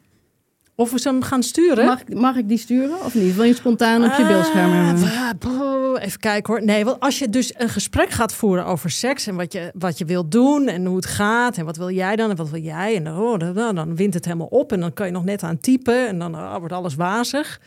[0.74, 1.84] Of we ze hem gaan sturen?
[1.86, 3.34] Mag, ik- mag ik die sturen of niet?
[3.34, 5.04] Wil je spontaan op je beeldscherm hebben?
[5.04, 6.64] Ah, boh, even kijken hoor.
[6.64, 9.98] Nee, want als je dus een gesprek gaat voeren over seks en wat je, wat
[9.98, 12.60] je wilt doen en hoe het gaat en wat wil jij dan en wat wil
[12.62, 15.24] jij en oh, dan, dan, dan wint het helemaal op en dan kan je nog
[15.24, 17.60] net aan typen en dan oh, wordt alles wazig.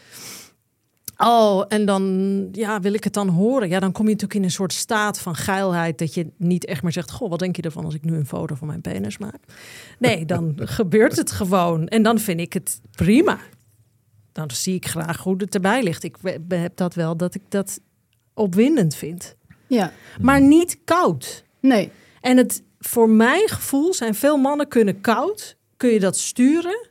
[1.26, 3.70] Oh, en dan ja, wil ik het dan horen.
[3.70, 6.84] Ja, dan kom je natuurlijk in een soort staat van geilheid dat je niet echt
[6.84, 9.18] meer zegt: Goh, wat denk je ervan als ik nu een foto van mijn penis
[9.18, 9.40] maak?
[10.00, 11.88] Nee, dan gebeurt het gewoon.
[11.88, 13.38] En dan vind ik het prima.
[14.32, 16.04] Dan zie ik graag hoe het erbij ligt.
[16.04, 16.16] Ik
[16.48, 17.80] heb dat wel dat ik dat
[18.34, 19.36] opwindend vind.
[19.68, 21.44] Ja, Maar niet koud.
[21.60, 21.92] nee.
[22.22, 25.58] En het, voor mijn gevoel zijn veel mannen kunnen koud.
[25.78, 26.88] Kun je dat sturen?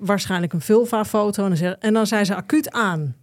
[0.00, 1.42] Waarschijnlijk een vulva-foto.
[1.42, 3.16] En dan, zeggen- en dan zijn ze acuut aan.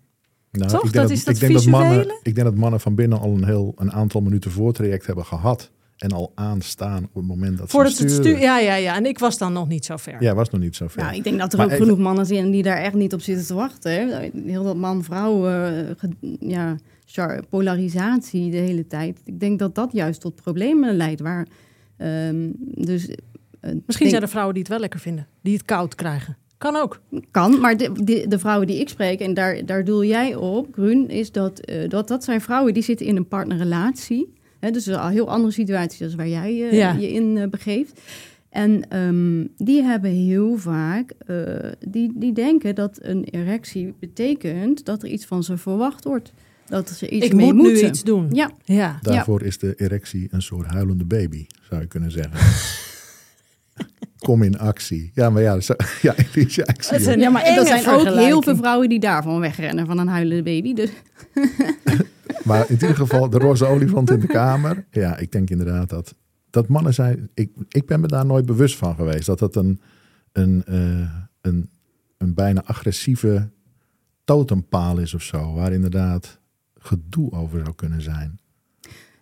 [0.52, 0.84] Nou, Toch?
[0.84, 3.20] Ik denk Dat is dat ik denk dat, mannen, ik denk dat mannen van binnen
[3.20, 5.72] al een heel een aantal minuten voortraject hebben gehad.
[5.98, 8.40] En al aanstaan op het moment dat Voordat ze het sturen.
[8.40, 8.96] Ja, ja, ja.
[8.96, 10.16] En ik was dan nog niet zo ver.
[10.24, 11.04] Ja, was nog niet zo ver.
[11.04, 13.14] Nou, ik denk dat er Maar ook even- genoeg mannen zijn die daar echt niet
[13.14, 13.92] op zitten te wachten.
[13.92, 14.30] Hè.
[14.46, 15.86] Heel dat man-vrouw eh,
[16.40, 16.76] ja,
[17.50, 19.22] polarisatie de hele tijd.
[19.26, 21.22] Ik denk dat dat juist tot problemen leidt.
[21.22, 21.48] Waar,
[21.98, 23.16] ehm, dus, eh,
[23.62, 25.28] Misschien denk- zijn er vrouwen die het wel lekker vinden.
[25.42, 26.38] Die het koud krijgen.
[26.62, 27.02] Kan ook.
[27.32, 30.68] Kan, maar de, de, de vrouwen die ik spreek, en daar, daar doel jij op,
[30.74, 34.34] Grun, is dat, eh, dat dat zijn vrouwen die zitten in een partnerrelatie.
[34.60, 36.94] Hè, dus een al heel andere situatie dan waar jij eh, Ja.
[36.94, 38.02] je in eh, begeeft.
[38.50, 41.36] En ehm, die hebben heel vaak, eh,
[41.88, 46.34] die, die denken dat een erectie betekent dat er iets van ze verwacht wordt.
[46.66, 47.82] Dat ze iets ik mee moet moeten.
[47.84, 48.28] nu iets doen.
[48.32, 49.00] Ja, Ja.
[49.02, 52.40] Daarvoor is de erectie een soort huilende baby, zou je kunnen zeggen.
[54.18, 55.12] Kom in actie.
[55.14, 56.68] Ja, maar ja, zo, ja, is je.
[56.90, 60.44] een ja maar er zijn ook heel veel vrouwen die daarvan wegrennen, van een huilende
[60.44, 60.74] baby.
[60.74, 60.90] Dus
[62.44, 64.86] Maar in ieder geval, de roze olifant in de kamer.
[64.92, 66.16] Ja, ik denk inderdaad dat,
[66.50, 67.30] dat mannen zijn...
[67.34, 69.26] Ik, ik ben me daar nooit bewust van geweest.
[69.26, 69.82] Dat dat een,
[70.32, 71.70] een, eh, een,
[72.18, 73.50] een bijna agressieve
[74.24, 75.54] totempaal is of zo.
[75.54, 76.40] Waar inderdaad
[76.78, 78.40] gedoe over zou kunnen zijn.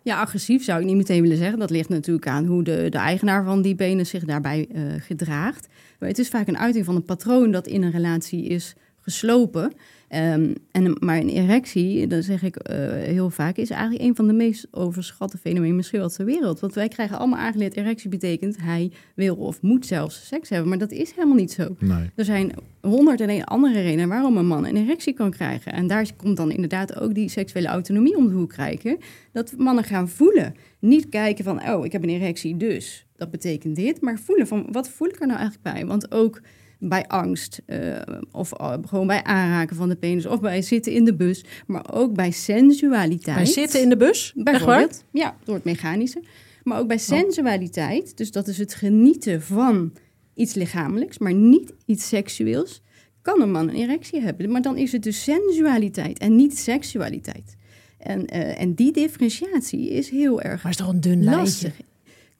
[0.02, 1.58] Ja, agressief zou ik niet meteen willen zeggen.
[1.58, 5.68] Dat ligt natuurlijk aan hoe de, de eigenaar van die benen zich daarbij eh, gedraagt.
[5.98, 9.72] Maar het is vaak een uiting van een patroon dat in een relatie is geslopen.
[10.10, 14.26] Ehm, en, maar een erectie, dat zeg ik eh, heel vaak, is eigenlijk een van
[14.26, 16.60] de meest overschatte fenomenen misschien wel ter wereld.
[16.60, 20.68] Want wij krijgen allemaal aangeleerd, erectie betekent hij wil of moet zelfs seks hebben.
[20.68, 21.76] Maar dat is helemaal niet zo.
[21.78, 22.10] Nee.
[22.14, 25.72] Er zijn honderd en andere redenen waarom een man een erectie kan krijgen.
[25.72, 28.98] En daar komt dan inderdaad ook die seksuele autonomie om de hoek kijken.
[29.32, 30.54] Dat mannen gaan voelen.
[30.78, 34.00] Niet kijken van, oh, ik heb een erectie, dus dat betekent dit.
[34.00, 35.86] Maar voelen van, wat voel ik er nou eigenlijk bij?
[35.86, 36.40] Want ook
[36.80, 37.96] bij angst, eh,
[38.32, 41.92] of eh, gewoon bij aanraken van de penis, of bij zitten in de bus, maar
[41.92, 43.36] ook bij sensualiteit.
[43.36, 44.32] Wij zitten in de bus.
[44.36, 46.22] Bijvoorbeeld, ja, door het mechanische.
[46.62, 49.92] Maar ook bij sensualiteit, dus dat is het genieten van
[50.34, 52.82] iets lichamelijks, maar niet iets seksueels,
[53.22, 54.50] kan een man een erectie hebben.
[54.50, 57.56] Maar dan is het dus sensualiteit en niet seksualiteit.
[57.98, 61.72] En, eh, en die differentiatie is heel erg Maar is toch een dun lijntje?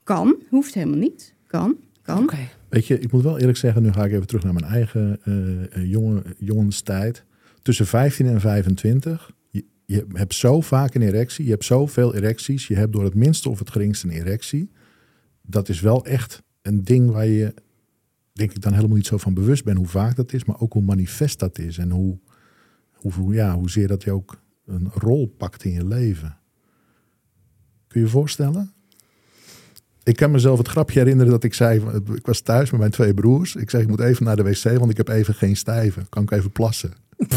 [0.03, 1.33] Kan, hoeft helemaal niet.
[1.47, 2.23] Kan, kan.
[2.23, 2.49] Oké.
[2.71, 5.19] Weet je, ik moet wel eerlijk zeggen, nu ga ik even terug naar mijn eigen
[5.23, 7.25] eh, eh, jongen, jongenstijd.
[7.61, 9.31] Tussen 15 en 25,
[9.85, 13.49] je, hebt zo vaak een erectie, je hebt zoveel erecties, je hebt door het minste
[13.49, 14.71] of het geringste een erectie.
[15.41, 17.53] Dat is wel echt een ding waar je,
[18.33, 20.73] denk ik, dan helemaal niet zo van bewust bent hoe vaak dat is, maar ook
[20.73, 22.19] hoe manifest dat is en hoe,
[22.93, 26.37] hoe, ja, hoezeer dat je ook een rol pakt in je leven.
[27.87, 28.73] Kun je je voorstellen?
[30.03, 31.81] Ik kan mezelf het grapje herinneren dat ik zei,
[32.15, 33.55] ik was thuis met mijn twee broers.
[33.55, 36.01] Ik zei, ik moet even naar de wc, want ik heb even geen stijve.
[36.09, 36.93] Kan ik even plassen?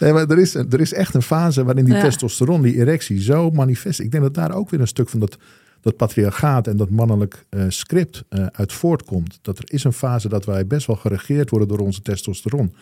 [0.00, 2.00] nee, maar er is, er is echt een fase waarin die Ja.
[2.00, 4.00] testosteron, die erectie, zo manifest.
[4.00, 5.36] Ik denk dat daar ook weer een stuk van dat,
[5.80, 9.38] dat patriarchaat en dat mannelijk eh, script eh, uit voortkomt.
[9.42, 12.74] Dat er is een fase dat wij best wel geregeerd worden door onze testosteron.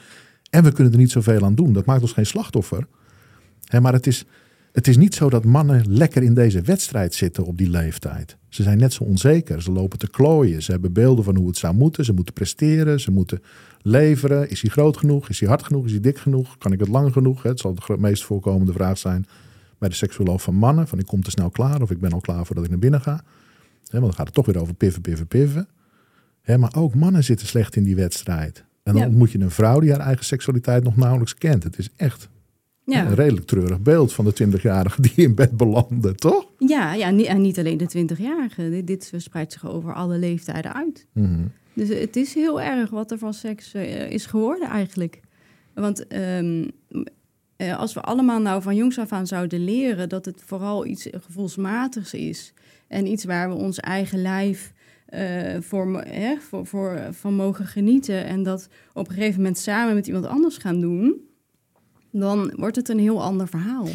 [0.51, 1.73] En we kunnen er niet zoveel aan doen.
[1.73, 2.87] Dat maakt ons geen slachtoffer.
[3.65, 4.25] Hè, maar het is,
[4.73, 8.37] het is niet zo dat mannen lekker in deze wedstrijd zitten op die leeftijd.
[8.49, 9.63] Ze zijn net zo onzeker.
[9.63, 10.63] Ze lopen te klooien.
[10.63, 12.05] Ze hebben beelden van hoe het zou moeten.
[12.05, 13.01] Ze moeten presteren.
[13.01, 13.43] Ze moeten
[13.83, 14.51] leveren.
[14.51, 15.29] Is hij groot genoeg?
[15.29, 15.85] Is hij hard genoeg?
[15.85, 16.59] Is hij dik genoeg?
[16.59, 17.43] Kan ik het lang genoeg?
[17.43, 19.27] Het zal de meest voorkomende vraag zijn
[19.79, 20.89] bij de seksuoloog van mannen.
[20.89, 23.01] Van ik kom te snel klaar of ik ben al klaar voordat ik naar binnen
[23.01, 23.25] ga.
[23.91, 25.69] Want dan gaat het toch weer over piffen, piffen, piffen.
[26.57, 28.65] Maar ook mannen zitten slecht in die wedstrijd.
[28.83, 29.09] En dan Ja.
[29.09, 31.63] ontmoet je een vrouw die haar eigen seksualiteit nog nauwelijks kent.
[31.63, 32.29] Het is echt
[32.85, 33.07] Ja.
[33.07, 36.47] een redelijk treurig beeld van de 20-jarige die in bed belanden, toch?
[36.59, 38.71] Ja, ja niet, en niet alleen de 20-jarigen.
[38.71, 41.07] Dit, dit verspreidt zich over alle leeftijden uit.
[41.13, 41.47] Mhm.
[41.73, 45.21] Dus het is heel erg wat er van seks eh, is geworden eigenlijk.
[45.75, 46.69] Want ehm,
[47.57, 51.09] eh, als we allemaal nou van jongs af aan zouden leren dat het vooral iets
[51.13, 52.53] gevoelsmatigs is
[52.89, 54.73] en iets waar we ons eigen lijf
[55.07, 59.95] eh, voor, hè, voor, voor, van mogen genieten en dat op een gegeven moment samen
[59.95, 61.21] met iemand anders gaan doen,
[62.13, 63.89] dan wordt het een heel ander verhaal.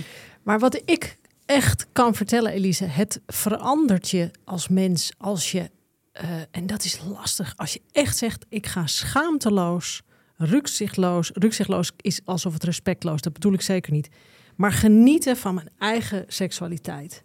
[0.44, 5.70] Maar wat ik echt kan vertellen, Elise, het verandert je als mens als je,
[6.12, 10.02] eh, en dat is lastig, als je echt zegt, ik ga schaamteloos,
[10.36, 14.10] rukzichtloos, rukzichtloos is alsof het respectloos, dat bedoel ik zeker niet,
[14.56, 17.24] maar genieten van mijn eigen seksualiteit.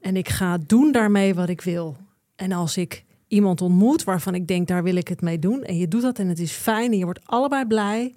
[0.00, 1.96] En ik ga doen daarmee wat ik wil.
[2.36, 5.76] En als ik iemand ontmoet waarvan ik denk, daar wil ik het mee doen, en
[5.76, 8.14] je doet dat en het is fijn en je wordt allebei blij,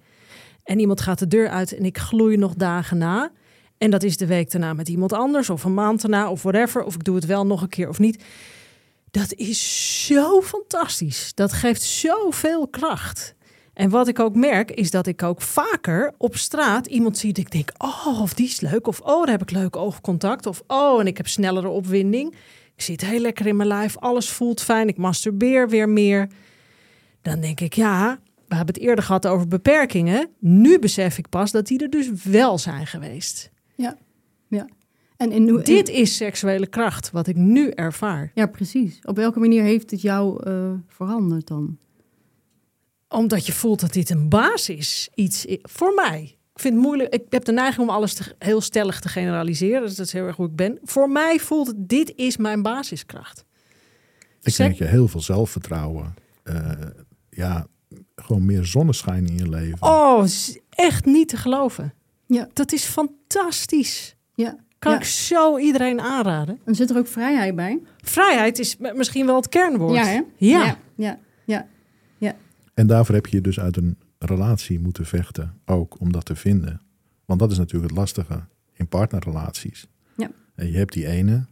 [0.63, 3.32] en iemand gaat de deur uit en ik gloei nog dagen na.
[3.78, 6.84] En dat is de week daarna met iemand anders, of een maand daarna, of whatever.
[6.84, 8.24] Of ik doe het wel nog een keer of niet.
[9.12, 11.32] Dat is zo fantastisch.
[11.34, 13.36] Dat geeft zoveel kracht.
[13.74, 17.43] En wat ik ook merk, is dat ik ook vaker op straat iemand zie dat
[17.43, 18.88] ik denk: oh, of die is leuk.
[18.88, 20.45] Of oh, daar heb ik leuk oogcontact.
[20.45, 22.36] Of oh, en ik heb snellere opwinding.
[22.76, 23.97] Ik zit heel lekker in mijn lijf.
[23.97, 24.88] Alles voelt fijn.
[24.88, 26.30] Ik masturbeer weer meer.
[27.21, 28.19] Dan denk ik: ja,
[28.51, 30.29] we hebben het eerder gehad over beperkingen.
[30.39, 33.51] Nu besef ik pas dat die er dus wel zijn geweest.
[33.75, 33.97] Ja,
[34.47, 34.67] ja.
[35.17, 38.31] En in, hoe- Dit is seksuele kracht, wat ik nu ervaar.
[38.33, 38.99] Ja, precies.
[39.03, 41.77] Op welke manier heeft het jou eh, veranderd dan?
[43.09, 45.57] Omdat je voelt dat dit een basis iets is.
[45.61, 46.21] Voor mij.
[46.53, 47.13] Ik vind het moeilijk.
[47.13, 49.81] Ik heb de neiging om alles te, heel stellig te generaliseren.
[49.81, 50.79] Dus dat is heel erg hoe ik ben.
[50.83, 53.45] Voor mij voelt het, dit is mijn basiskracht.
[54.41, 56.71] Ik denk dat je heel veel zelfvertrouwen, eh,
[57.29, 57.67] ja,
[58.21, 59.81] gewoon meer zonneschijn in je leven.
[59.81, 61.93] Oh, is echt niet te geloven.
[62.25, 62.47] Ja.
[62.53, 64.15] Dat is fantastisch.
[64.34, 64.57] Ja.
[64.79, 64.97] Kan ja.
[64.97, 66.60] ik zo iedereen aanraden.
[66.65, 67.79] En zit er ook vrijheid bij?
[67.97, 69.95] Vrijheid is misschien wel het kernwoord.
[69.95, 70.21] Ja, hè?
[70.38, 70.77] Ja.
[70.95, 71.67] Ja, ja,
[72.17, 72.36] ja.
[72.73, 76.36] En daarvoor heb je je dus uit een relatie moeten vechten, ook om dat te
[76.36, 76.81] vinden.
[77.25, 79.88] Want dat is natuurlijk het lastige in partnerrelaties.
[80.15, 80.31] Ja.
[80.55, 81.45] En je hebt die ene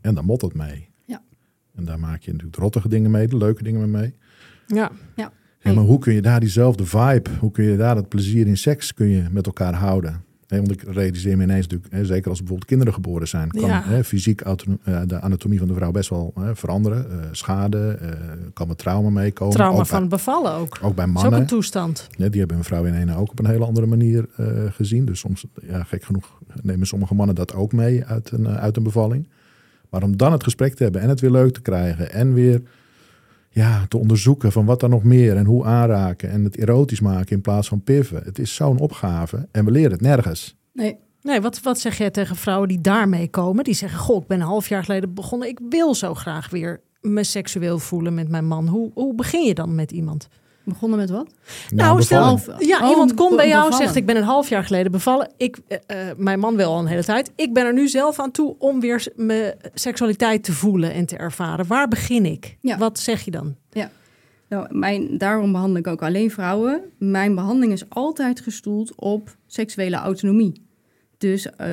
[0.00, 0.88] en daar mot het mee.
[1.04, 1.22] Ja.
[1.74, 4.14] En daar maak je natuurlijk de rottige dingen mee, de leuke dingen mee.
[4.66, 4.90] ja.
[5.16, 5.32] ja.
[5.68, 8.56] Ja, maar hoe kun je daar diezelfde vibe, hoe kun je daar dat plezier in
[8.56, 10.26] seks kun je met elkaar houden?
[10.48, 13.82] Want ik realiseer me ineens natuurlijk, hè, zeker als bijvoorbeeld kinderen geboren zijn, kan Ja.
[13.84, 14.54] hè, fysiek eh,
[15.06, 17.10] de anatomie van de vrouw best wel hè, veranderen.
[17.10, 18.10] Eh, schade, eh,
[18.52, 19.54] kan met trauma meekomen.
[19.54, 20.78] Trauma ook van bij, bevallen ook.
[20.82, 21.40] ook bij mannen.
[21.40, 22.06] een toestand.
[22.10, 24.26] Ja, die hebben een vrouw in ene ook op een hele andere manier
[24.70, 25.04] gezien.
[25.04, 28.82] Dus soms, ja, gek genoeg, nemen sommige mannen dat ook mee uit een, uit een
[28.82, 29.28] bevalling.
[29.90, 32.62] Maar om dan het gesprek te hebben en het weer leuk te krijgen en weer
[33.58, 37.36] ja, te onderzoeken van wat dan nog meer en hoe aanraken en het erotisch maken
[37.36, 38.22] in plaats van piffen.
[38.24, 40.56] Het is zo'n opgave en we leren het nergens.
[40.72, 43.64] Nee, Nee, wat, wat zeg jij tegen vrouwen die daarmee komen?
[43.64, 45.48] Die zeggen, goh, ik ben een half jaar geleden begonnen.
[45.48, 48.68] Ik wil zo graag weer me seksueel voelen met mijn man.
[48.68, 50.28] Hoe, hoe begin je dan met iemand?
[50.68, 51.26] Begonnen met wat?
[51.70, 52.66] Nou, stel, bevalling.
[52.66, 55.30] ja, Oh, iemand komt bij jou en zegt, ik ben een half jaar geleden bevallen.
[55.36, 57.32] Ik, eh, eh, mijn man wel al een hele tijd.
[57.36, 61.16] Ik ben er nu zelf aan toe om weer mijn seksualiteit te voelen en te
[61.16, 61.66] ervaren.
[61.66, 62.56] Waar begin ik?
[62.60, 62.78] Ja.
[62.78, 63.56] Wat zeg je dan?
[64.48, 66.82] Nou, mijn, daarom behandel ik ook alleen vrouwen.
[66.98, 70.66] Mijn behandeling is altijd gestoeld op seksuele autonomie.
[71.18, 71.68] Dus eh,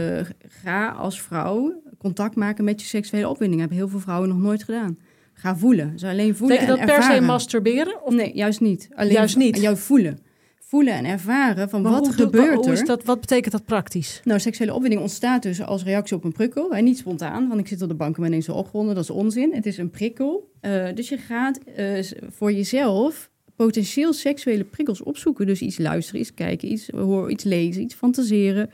[0.47, 3.59] ga als vrouw contact maken met je seksuele opwinding.
[3.59, 4.97] hebben heel veel vrouwen nog nooit gedaan.
[5.37, 5.91] Ga voelen.
[5.91, 8.03] Dus alleen voelen Betekent en dat per se masturberen?
[8.03, 8.89] Of Nee, juist niet.
[8.95, 9.61] Alleen Juist niet?
[9.61, 10.19] Jou voelen.
[10.59, 12.73] Voelen en ervaren van Maar wat hoe gebeurt hoe er.
[12.73, 14.21] is dat, wat betekent dat praktisch?
[14.23, 16.71] Nou, seksuele opwinding ontstaat dus als reactie op een prikkel.
[16.71, 18.95] En niet spontaan, want ik zit op de bank en ben ineens zo opgewonden.
[18.95, 19.53] Dat is onzin.
[19.53, 20.51] Het is een prikkel.
[20.59, 25.45] Eh, dus je gaat eh, voor jezelf potentieel seksuele prikkels opzoeken.
[25.45, 28.69] Dus iets luisteren, iets kijken, iets horen, iets lezen, iets fantaseren.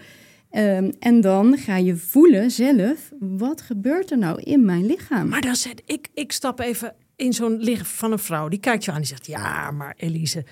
[0.52, 5.28] Ehm, en dan ga je voelen zelf, wat gebeurt er nou in mijn lichaam?
[5.28, 8.48] Maar dan zet ik, ik stap even in zo'n liggen van een vrouw.
[8.48, 10.46] Die kijkt je aan en die zegt, ja, maar Elise,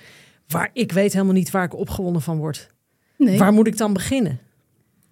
[0.47, 2.69] waar, ik weet helemaal niet waar ik opgewonden van word.
[3.17, 3.37] nee.
[3.37, 4.39] Waar moet ik dan beginnen?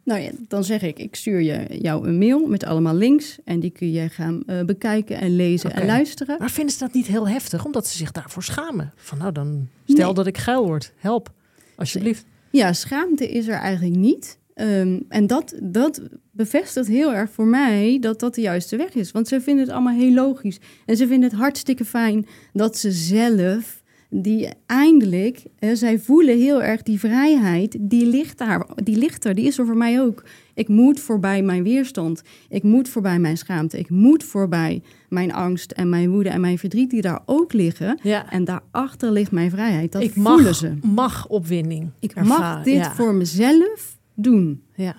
[0.04, 3.38] Nou ja, dan zeg ik, ik stuur je, jou een mail met allemaal links.
[3.44, 6.36] En die kun je gaan eh, bekijken en lezen en luisteren.
[6.40, 8.94] Maar vinden ze dat niet heel heftig, omdat ze zich daarvoor schamen?
[8.96, 10.14] Van nou, dan stel Nee.
[10.14, 10.94] dat ik geil word.
[10.98, 11.32] Help,
[11.76, 12.26] alsjeblieft.
[12.50, 14.38] Ja, schaamte is er eigenlijk niet.
[14.58, 19.12] Ehm, en dat, dat bevestigt heel erg voor mij dat dat de juiste weg is.
[19.12, 20.60] Want ze vinden het allemaal heel logisch.
[20.86, 25.44] En ze vinden het hartstikke fijn dat ze zelf, die eindelijk,
[25.74, 29.66] zij voelen heel erg die vrijheid, die ligt daar, die ligt er, die is er
[29.66, 30.24] voor mij ook.
[30.54, 32.22] Ik moet voorbij mijn weerstand.
[32.50, 33.80] Ik moet voorbij mijn schaamte.
[33.80, 38.00] Ik moet voorbij mijn angst en mijn woede en mijn verdriet die daar ook liggen.
[38.04, 39.92] Ja, En daarachter ligt mijn vrijheid.
[39.92, 40.74] Dat ik voelen mag, ze.
[40.82, 42.56] mag opwinding Ik ervaren.
[42.56, 42.94] mag dit ja.
[42.96, 44.64] voor mezelf doen.
[44.76, 44.96] Ja.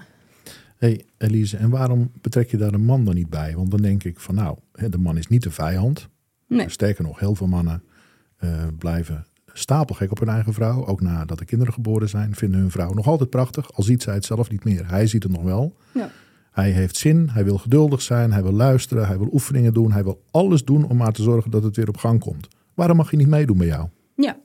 [0.76, 3.54] hey, Elise, en waarom betrek je daar de man dan niet bij?
[3.56, 6.08] Want dan denk ik van nou, hè, de man is niet de vijand.
[6.46, 6.68] Nee.
[6.68, 7.82] Sterker nog, heel veel mannen
[8.36, 10.86] eh, blijven stapelgek op hun eigen vrouw.
[10.86, 13.72] Ook nadat de kinderen geboren zijn, vinden hun vrouw nog altijd prachtig.
[13.72, 14.88] Al ziet zij het zelf niet meer.
[14.90, 15.76] Hij ziet het nog wel.
[15.94, 16.10] Ja.
[16.50, 19.92] Hij heeft zin, hij wil geduldig zijn, hij wil luisteren, hij wil oefeningen doen.
[19.92, 22.48] Hij wil alles doen om maar te zorgen dat het weer op gang komt.
[22.74, 23.88] Waarom mag hij niet meedoen bij jou?
[24.14, 24.36] Ja,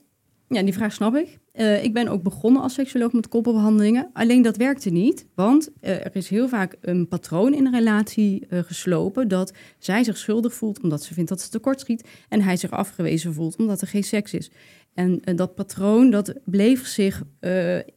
[0.48, 1.38] ja die vraag snap ik.
[1.54, 4.10] Uh, ik ben ook begonnen als seksuoloog met koppelbehandelingen.
[4.12, 8.46] Alleen dat werkte niet, want uh, er is heel vaak een patroon in een relatie
[8.50, 12.56] uh, geslopen dat zij zich schuldig voelt omdat ze vindt dat ze tekortschiet en hij
[12.56, 14.50] zich afgewezen voelt omdat er geen seks is.
[14.94, 17.22] En dat patroon dat bleef zich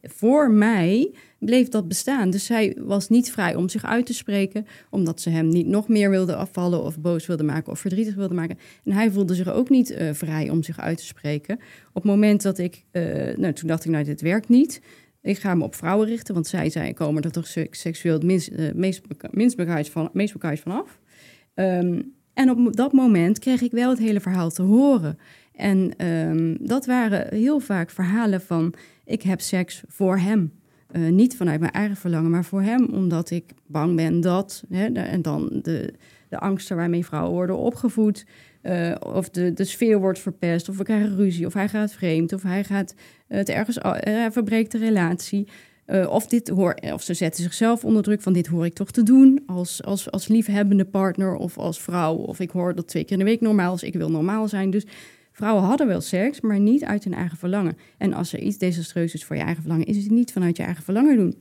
[0.02, 2.30] voor mij bleef dat bestaan.
[2.30, 5.88] Dus zij was niet vrij om zich uit te spreken, omdat ze hem niet nog
[5.88, 8.58] meer wilde afvallen of boos wilde maken of verdrietig wilde maken.
[8.84, 11.54] En hij voelde zich ook niet uh, vrij om zich uit te spreken.
[11.88, 12.84] Op het moment dat ik,
[13.36, 14.80] nou toen dacht ik, nou dit werkt niet.
[15.22, 18.50] Ik ga me op vrouwen richten, want zij zijn, komen er toch seksueel het minst,
[18.74, 19.02] meest,
[19.90, 21.00] van, bekaaid vanaf.
[21.54, 25.18] Um, en op dat moment kreeg ik wel het hele verhaal te horen.
[25.58, 30.52] En um, dat waren heel vaak verhalen van: ik heb seks voor hem.
[30.92, 34.64] Uh, niet vanuit mijn eigen verlangen, maar voor hem, omdat ik bang ben dat.
[34.70, 35.94] Hè, en dan de,
[36.28, 38.26] de angsten waarmee vrouwen worden opgevoed.
[38.62, 42.32] Uh, of de, de sfeer wordt verpest, of we krijgen ruzie, of hij gaat vreemd,
[42.32, 42.94] of hij gaat
[43.28, 45.48] het ergens, hij verbreekt de relatie.
[46.08, 49.02] Of, dit hoor, of ze zetten zichzelf onder druk van dit hoor ik toch te
[49.02, 52.14] doen als, als, als liefhebbende partner of als vrouw.
[52.14, 54.70] Of ik hoor dat twee keer in de week normaal is, ik wil normaal zijn.
[54.70, 54.86] Dus
[55.38, 57.76] Vrouwen hadden wel seks, maar niet uit hun eigen verlangen.
[57.98, 60.62] En als er iets desastreus is voor je eigen verlangen, is het niet vanuit je
[60.62, 61.36] eigen verlangen doen.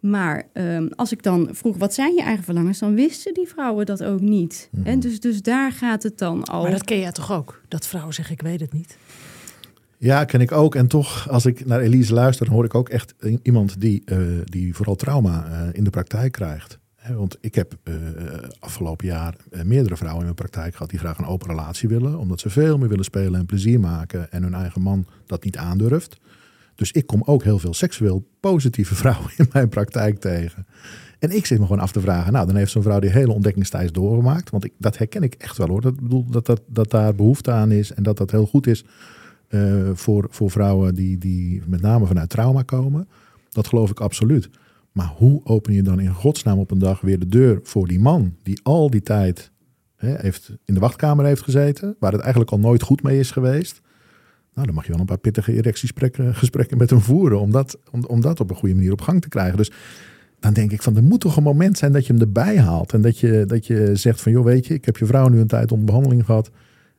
[0.00, 2.78] Maar um, als ik dan vroeg, wat zijn je eigen verlangens?
[2.78, 4.68] Dan wisten die vrouwen dat ook niet.
[4.70, 5.00] Mm -hmm.
[5.00, 6.62] dus, dus daar gaat het dan al.
[6.62, 7.62] Maar dat ken jij toch ook?
[7.68, 8.96] Dat vrouwen zeggen, ik weet het niet.
[9.98, 10.74] Ja, ken ik ook.
[10.74, 14.18] En toch, als ik naar Elise luister, dan hoor ik ook echt iemand die, uh,
[14.44, 16.78] die vooral trauma uh, in de praktijk krijgt.
[17.12, 17.94] Want ik heb uh,
[18.58, 22.18] afgelopen jaar uh, meerdere vrouwen in mijn praktijk gehad die graag een open relatie willen.
[22.18, 25.56] Omdat ze veel meer willen spelen en plezier maken en hun eigen man dat niet
[25.56, 26.16] aandurft.
[26.74, 30.66] Dus ik kom ook heel veel seksueel positieve vrouwen in mijn praktijk tegen.
[31.18, 33.32] En ik zit me gewoon af te vragen, nou dan heeft zo'n vrouw die hele
[33.32, 34.50] ontdekkingstijd doorgemaakt.
[34.50, 35.80] Want ik, dat herken ik echt wel hoor.
[35.80, 35.94] Dat
[36.30, 38.84] dat, dat, dat daar behoefte aan is en dat dat heel goed is
[39.48, 43.08] uh, voor, voor vrouwen die, die met name vanuit trauma komen.
[43.50, 44.50] Dat geloof ik absoluut.
[44.94, 48.00] Maar hoe open je dan in godsnaam op een dag weer de deur voor die
[48.00, 49.50] man die al die tijd
[49.96, 53.30] hè, heeft, in de wachtkamer heeft gezeten, waar het eigenlijk al nooit goed mee is
[53.30, 53.80] geweest?
[54.54, 57.78] Nou, dan mag je wel een paar pittige erectiegesprekken gesprekken met hem voeren om dat,
[57.90, 59.56] om, om dat op een goede manier op gang te krijgen.
[59.56, 59.70] Dus
[60.40, 62.92] dan denk ik van, er moet toch een moment zijn dat je hem erbij haalt.
[62.92, 65.40] En dat je, dat je zegt van, joh weet je, ik heb je vrouw nu
[65.40, 66.50] een tijd onder behandeling gehad.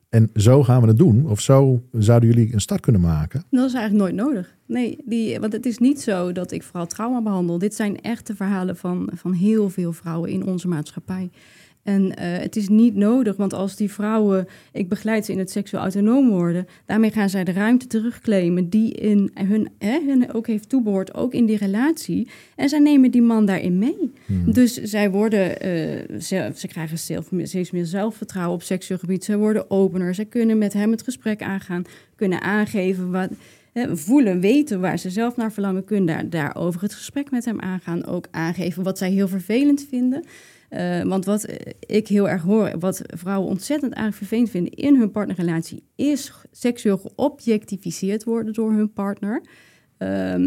[0.08, 1.26] En zo gaan we het doen.
[1.26, 3.44] Of zo zouden jullie een start kunnen maken.
[3.50, 4.56] Dat is eigenlijk nooit nodig.
[4.66, 7.58] Nee, die, want het is niet zo dat ik vooral trauma behandel.
[7.58, 11.30] Dit zijn echte verhalen van, van heel veel vrouwen in onze maatschappij.
[11.86, 15.50] En uh, het is niet nodig, want als die vrouwen, ik begeleid ze in het
[15.50, 20.46] seksueel autonoom worden, daarmee gaan zij de ruimte terugclaimen die in hun, hè, hun ook
[20.46, 22.28] heeft toebehoord, ook in die relatie.
[22.56, 24.12] En zij nemen die man daarin mee.
[24.26, 24.52] Hmm.
[24.52, 29.24] Dus zij worden, uh, ze, ze, krijgen zelf, steeds meer zelfvertrouwen op seksueel gebied.
[29.24, 31.84] Zij worden opener, zij kunnen met hem het gesprek aangaan,
[32.16, 33.30] kunnen aangeven wat
[33.84, 38.06] voelen, weten waar ze zelf naar verlangen, kunnen daar, daarover het gesprek met hem aangaan.
[38.06, 40.24] Ook aangeven wat zij heel vervelend vinden.
[40.70, 41.46] Uh, want wat
[41.80, 46.98] ik heel erg hoor, wat vrouwen ontzettend eigenlijk vervelend vinden in hun partnerrelatie, is seksueel
[46.98, 49.42] geobjectificeerd worden door hun partner.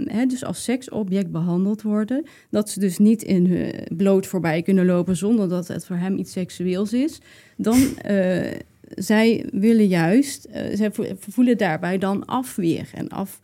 [0.05, 2.25] He, dus als seksobject behandeld worden.
[2.49, 6.17] Dat ze dus niet in hun bloot voorbij kunnen lopen zonder dat het voor hem
[6.17, 7.19] iets seksueels is.
[7.57, 7.77] Dan
[8.09, 8.51] uh,
[8.81, 10.47] zij willen juist,
[10.79, 10.89] uh,
[11.19, 13.39] voelen daarbij dan afweer en af,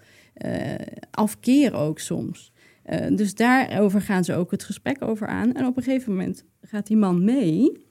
[1.11, 2.53] afkeer ook soms.
[2.89, 5.53] Uh, dus daarover gaan ze ook het gesprek over aan.
[5.53, 7.85] En op een gegeven moment gaat die man mee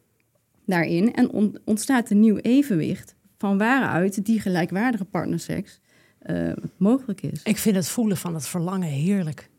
[0.67, 5.81] daarin en on ontstaat een nieuw evenwicht van waaruit die gelijkwaardige partnerseks
[6.27, 7.43] uh, mogelijk is.
[7.43, 9.51] Ik vind het voelen van het verlangen heerlijk.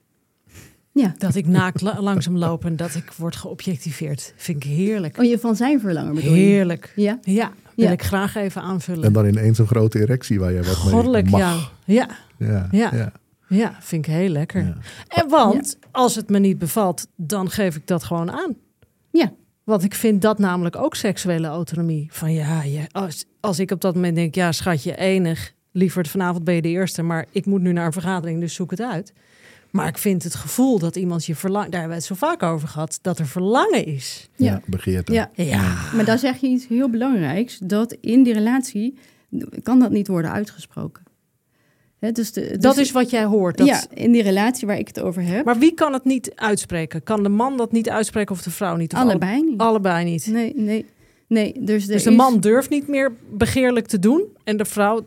[0.91, 1.13] Ja.
[1.17, 4.33] Dat ik naakt la langzaam loop en dat ik word geobjectiveerd.
[4.35, 5.17] Vind ik heerlijk.
[5.17, 6.39] Oh, je van zijn verlangen bedoel je?
[6.39, 6.93] Heerlijk.
[6.95, 7.19] Ja?
[7.21, 7.91] Ja, wil ja.
[7.91, 9.03] ik graag even aanvullen.
[9.03, 11.73] En dan ineens een grote erectie waar je wat Goddelijk, mee mag.
[11.85, 12.07] Ja.
[12.07, 12.47] Ja.
[12.47, 12.67] Ja.
[12.71, 12.95] ja.
[12.95, 13.11] ja.
[13.55, 14.63] Ja, vind ik heel lekker.
[14.63, 14.77] Ja.
[15.07, 18.55] En want als het me niet bevalt, dan geef ik dat gewoon aan.
[19.11, 19.33] Ja.
[19.63, 22.07] Want ik vind dat namelijk ook seksuele autonomie.
[22.11, 25.53] Van ja, je, als, als ik op dat moment denk, ja schatje, enig.
[25.71, 28.71] Liever vanavond ben je de eerste, maar ik moet nu naar een vergadering, dus zoek
[28.71, 29.13] het uit.
[29.71, 32.43] Maar ik vind het gevoel dat iemand je verlangt, daar hebben we het zo vaak
[32.43, 34.29] over gehad, dat er verlangen is.
[34.35, 35.13] Ja, ja begeerte.
[35.13, 35.29] Ja.
[35.33, 35.91] ja.
[35.93, 38.97] Maar dan zeg je iets heel belangrijks, dat in die relatie
[39.63, 41.03] kan dat niet worden uitgesproken.
[42.05, 43.57] He, dus de, dus dat is wat jij hoort.
[43.57, 43.67] Dat...
[43.67, 45.45] Ja, in die relatie waar ik het over heb.
[45.45, 47.03] Maar wie kan het niet uitspreken?
[47.03, 48.93] Kan de man dat niet uitspreken of de vrouw niet?
[48.93, 49.59] Of allebei niet.
[49.59, 50.27] Allebei niet.
[50.27, 50.85] Nee, nee.
[51.27, 52.15] nee dus, dus de is...
[52.15, 55.05] man durft niet meer begeerlijk te doen en de vrouw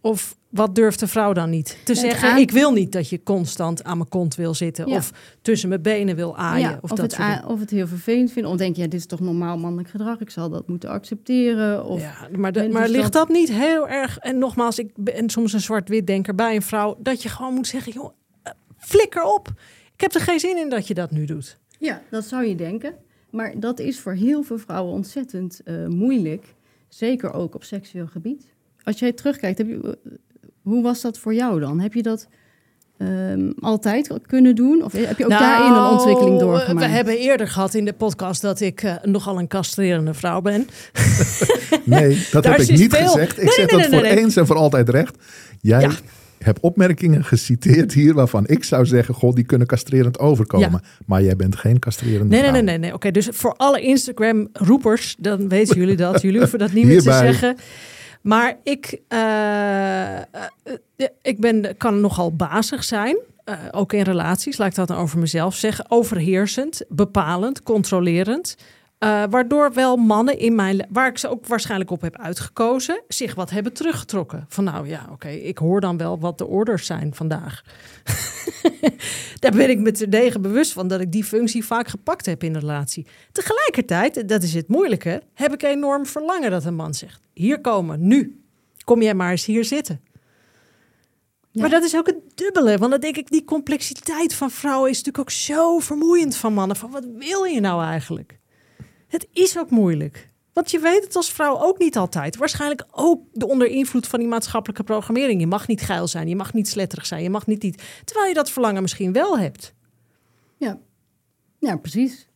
[0.00, 1.78] of wat durft de vrouw dan niet?
[1.84, 4.88] Te zeggen, aan- ik wil niet dat je constant aan mijn kont wil zitten.
[4.88, 4.96] Ja.
[4.96, 6.68] Of tussen mijn benen wil aaien.
[6.70, 8.50] Ja, of, of, dat het, a- of het heel vervelend vinden.
[8.52, 10.20] Of denk je, ja, dit is toch normaal mannelijk gedrag.
[10.20, 11.84] Ik zal dat moeten accepteren.
[11.84, 14.18] Of, ja, maar, de- maar dus ligt dat- dat niet heel erg...
[14.18, 16.96] En nogmaals, ik ben soms een zwart-wit denker bij een vrouw...
[16.98, 18.10] dat je gewoon moet zeggen, joh,
[18.42, 19.48] eh, flikker op.
[19.94, 21.58] Ik heb er geen zin in dat je dat nu doet.
[21.78, 22.94] Ja, dat zou je denken.
[23.30, 26.54] Maar dat is voor heel veel vrouwen ontzettend eh, moeilijk.
[26.88, 28.46] Zeker ook op seksueel gebied.
[28.82, 30.12] Als jij terugkijkt, heb je, eh,
[30.66, 31.80] hoe was dat voor jou dan?
[31.80, 32.28] Heb je dat
[32.98, 34.82] ehm, altijd kunnen doen?
[34.84, 36.86] Of heb je ook daarin een ontwikkeling Nou, doorgemaakt?
[36.86, 40.66] We hebben eerder gehad in de podcast dat ik eh, nogal een castrerende vrouw ben.
[41.84, 43.36] Nee, dat heb ik niet veel- gezegd.
[43.38, 44.24] Ik Nee, zeg nee, dat nee, voor nee, nee.
[44.24, 45.16] eens en voor altijd recht.
[45.60, 45.90] Jij Ja.
[46.38, 50.70] hebt opmerkingen geciteerd hier waarvan ik zou zeggen, god, die kunnen castrerend overkomen.
[50.70, 50.80] Ja.
[51.06, 52.52] Maar jij bent geen castrerende Nee, nee, vrouw.
[52.52, 52.78] nee, nee.
[52.78, 52.94] nee.
[52.94, 56.22] Oké, dus voor alle Instagram-roepers, dan weten jullie dat.
[56.22, 57.56] Jullie hoeven dat niet meer te zeggen.
[58.26, 60.24] Maar ik, eh, eh,
[60.96, 63.16] eh, ik ben, kan nogal bazig zijn.
[63.70, 65.84] ook in relaties, laat ik dat dan over mezelf zeggen.
[65.88, 68.56] Overheersend, bepalend, controlerend.
[68.98, 73.34] Eh, waardoor wel mannen in mijn, waar ik ze ook waarschijnlijk op heb uitgekozen, zich
[73.34, 74.44] wat hebben teruggetrokken.
[74.48, 77.62] Van nou ja, oké, ik hoor dan wel wat de orders zijn vandaag.
[79.40, 82.52] Daar ben ik me terdege bewust van dat ik die functie vaak gepakt heb in
[82.52, 83.06] de relatie.
[83.32, 88.06] Tegelijkertijd, dat is het moeilijke, heb ik enorm verlangen dat een man zegt: Hier komen,
[88.06, 88.40] nu.
[88.84, 90.00] Kom jij maar eens hier zitten.
[91.50, 91.60] Ja.
[91.60, 94.96] Maar dat is ook het dubbele, want dan denk ik, die complexiteit van vrouwen is
[94.96, 96.76] natuurlijk ook zo vermoeiend van mannen.
[96.76, 98.38] Van wat wil je nou eigenlijk?
[99.16, 100.30] Het is ook moeilijk.
[100.52, 102.36] Want je weet het als vrouw ook niet altijd.
[102.36, 105.40] Waarschijnlijk ook de onder invloed van die maatschappelijke programmering.
[105.40, 107.82] Je mag niet geil zijn, je mag niet sletterig zijn, je mag niet niet.
[108.04, 109.74] Terwijl je dat verlangen misschien wel hebt.
[110.56, 110.78] Ja.
[111.58, 112.28] ja, precies.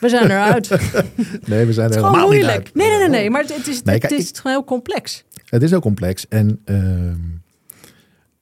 [0.00, 0.68] We zijn eruit.
[0.68, 0.92] het
[1.48, 2.66] Nee, we zijn is er gewoon helemaal niet moeilijk.
[2.66, 2.74] uit.
[2.74, 3.30] Nee, nee, nee, nee.
[3.30, 5.24] Maar het is, Nee, het is gewoon heel complex.
[5.44, 6.28] Het is heel complex.
[6.28, 7.20] En ehm,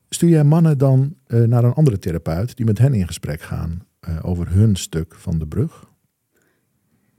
[0.09, 3.87] stuur jij mannen dan eh, naar een andere therapeut die met hen in gesprek gaan
[4.01, 5.86] eh, over hun stuk van de brug?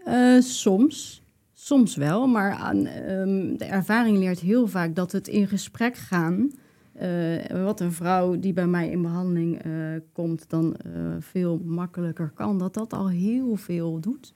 [0.08, 1.22] Eh, soms.
[1.54, 6.52] Soms wel, maar aan, ehm, de ervaring leert heel vaak dat het in gesprek gaan.
[6.94, 9.72] eh, wat een vrouw die bij mij in behandeling eh,
[10.14, 10.76] komt, dan
[11.20, 12.58] veel makkelijker kan.
[12.58, 14.34] Dat dat al heel veel doet.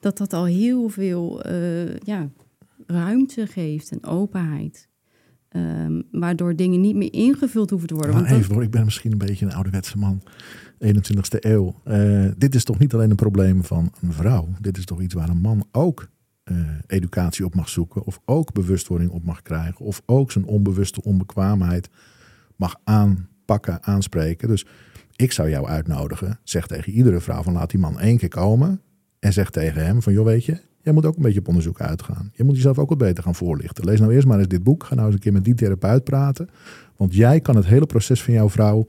[0.00, 1.48] Dat dat al heel veel
[2.04, 2.28] ja,
[2.86, 4.88] ruimte geeft en openheid.
[5.48, 8.12] Ehm, waardoor dingen niet meer ingevuld hoeven te worden.
[8.12, 10.22] Maar Want dat- even hoor, ik ben misschien een beetje een ouderwetse man.
[10.80, 11.74] 21ste eeuw.
[11.84, 14.48] Eh, dit is toch niet alleen een probleem van een vrouw.
[14.60, 16.08] Dit is toch iets waar een man ook
[16.42, 16.56] eh,
[16.86, 18.04] educatie op mag zoeken.
[18.04, 19.84] Of ook bewustwording op mag krijgen.
[19.84, 21.88] Of ook zijn onbewuste onbekwaamheid
[22.56, 24.48] mag aanpakken, aanspreken.
[24.48, 24.66] Dus
[25.16, 26.38] ik zou jou uitnodigen.
[26.42, 28.80] Zeg tegen iedere vrouw van laat die man één keer komen.
[29.18, 30.60] En zeg tegen hem van joh weet je.
[30.82, 32.30] Jij moet ook een beetje op onderzoek uitgaan.
[32.34, 33.84] Je moet jezelf ook wat beter gaan voorlichten.
[33.84, 34.84] Lees nou eerst maar eens dit boek.
[34.84, 36.48] Ga nou eens een keer met die therapeut praten.
[36.96, 38.86] Want jij kan het hele proces van jouw vrouw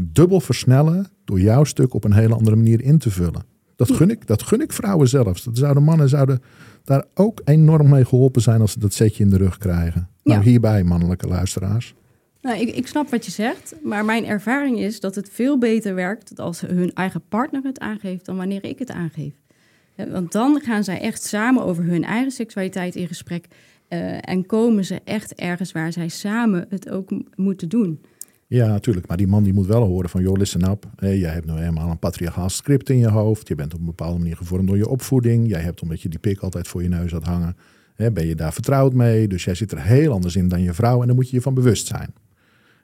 [0.00, 3.44] dubbel versnellen door jouw stuk op een hele andere manier in te vullen.
[3.76, 5.44] Dat gun ik, dat gun ik vrouwen zelfs.
[5.44, 6.40] Dat zouden mannen zouden
[6.84, 10.08] daar ook enorm mee geholpen zijn als ze dat setje in de rug krijgen.
[10.22, 10.44] Nou, Ja.
[10.44, 11.94] hierbij, mannelijke luisteraars.
[12.40, 15.94] Nou, ik, ik snap wat je zegt, maar mijn ervaring is dat het veel beter
[15.94, 19.32] werkt als hun eigen partner het aangeeft dan wanneer ik het aangeef.
[20.10, 23.46] Want dan gaan zij echt samen over hun eigen seksualiteit in gesprek
[23.88, 28.00] eh, en komen ze echt ergens waar zij samen het ook moeten doen.
[28.48, 29.06] Ja, natuurlijk.
[29.06, 30.86] Maar die man die moet wel horen van, joh, listen up.
[30.96, 33.48] Jij hebt nou helemaal een patriarchaal script in je hoofd.
[33.48, 35.48] Je bent op een bepaalde manier gevormd door je opvoeding.
[35.48, 37.56] Jij hebt, omdat je die pik altijd voor je neus had hangen,
[37.94, 39.28] hè, ben je daar vertrouwd mee.
[39.28, 41.42] Dus jij zit er heel anders in dan je vrouw en daar moet je je
[41.42, 42.14] van bewust zijn.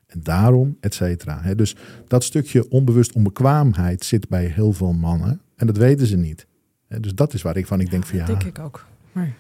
[0.07, 1.41] En daarom, et cetera.
[1.43, 1.55] Hè.
[1.55, 5.41] Dus dat stukje onbewust onbekwaamheid zit bij heel veel mannen.
[5.57, 6.47] En dat weten ze niet.
[6.89, 8.87] Hè, Dus dat is waar ik van, ik denk van ja, Dat denk ik ook.
[9.13, 9.35] Maar...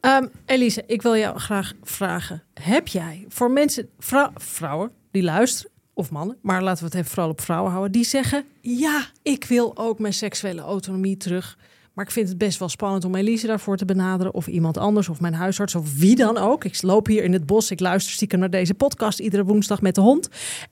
[0.00, 2.42] Ehm, Elise, ik wil jou graag vragen.
[2.54, 7.10] Heb jij voor mensen, vrou- vrouwen die luisteren, of mannen, maar laten we het even
[7.10, 11.58] vooral op vrouwen houden, die zeggen: Ja, ik wil ook mijn seksuele autonomie terug.
[11.94, 14.34] Maar ik vind het best wel spannend om Elise daarvoor te benaderen.
[14.34, 16.64] Of iemand anders, of mijn huisarts, of wie dan ook.
[16.64, 17.70] Ik loop hier in het bos.
[17.70, 20.28] Ik luister stiekem naar deze podcast iedere woensdag met de hond.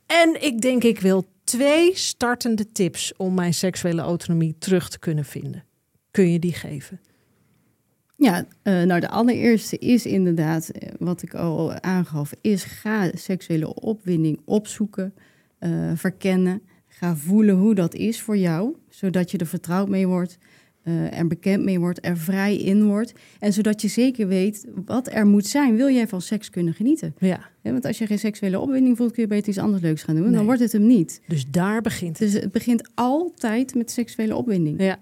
[0.06, 5.24] En ik denk, ik wil twee startende tips om mijn seksuele autonomie terug te kunnen
[5.24, 5.64] vinden.
[6.10, 7.00] Kun je die geven?
[8.16, 13.74] Ja, eh, nou de allereerste is inderdaad, eh, wat ik al aangaf, is ga seksuele
[13.74, 15.14] opwinding opzoeken,
[15.58, 16.62] eh, verkennen.
[16.86, 20.38] Ga voelen hoe dat is voor jou, zodat je er vertrouwd mee wordt,
[20.82, 23.12] eh, er bekend mee wordt, er vrij in wordt.
[23.38, 27.14] En zodat je zeker weet wat er moet zijn, wil jij van seks kunnen genieten.
[27.18, 30.14] Ja, want als je geen seksuele opwinding voelt, kun je beter iets anders leuks gaan
[30.14, 30.24] doen.
[30.24, 30.34] Nee.
[30.34, 31.20] Dan wordt het hem niet.
[31.26, 32.32] dus daar begint het.
[32.32, 34.82] Dus het begint altijd met seksuele opwinding.
[34.82, 34.98] Ja.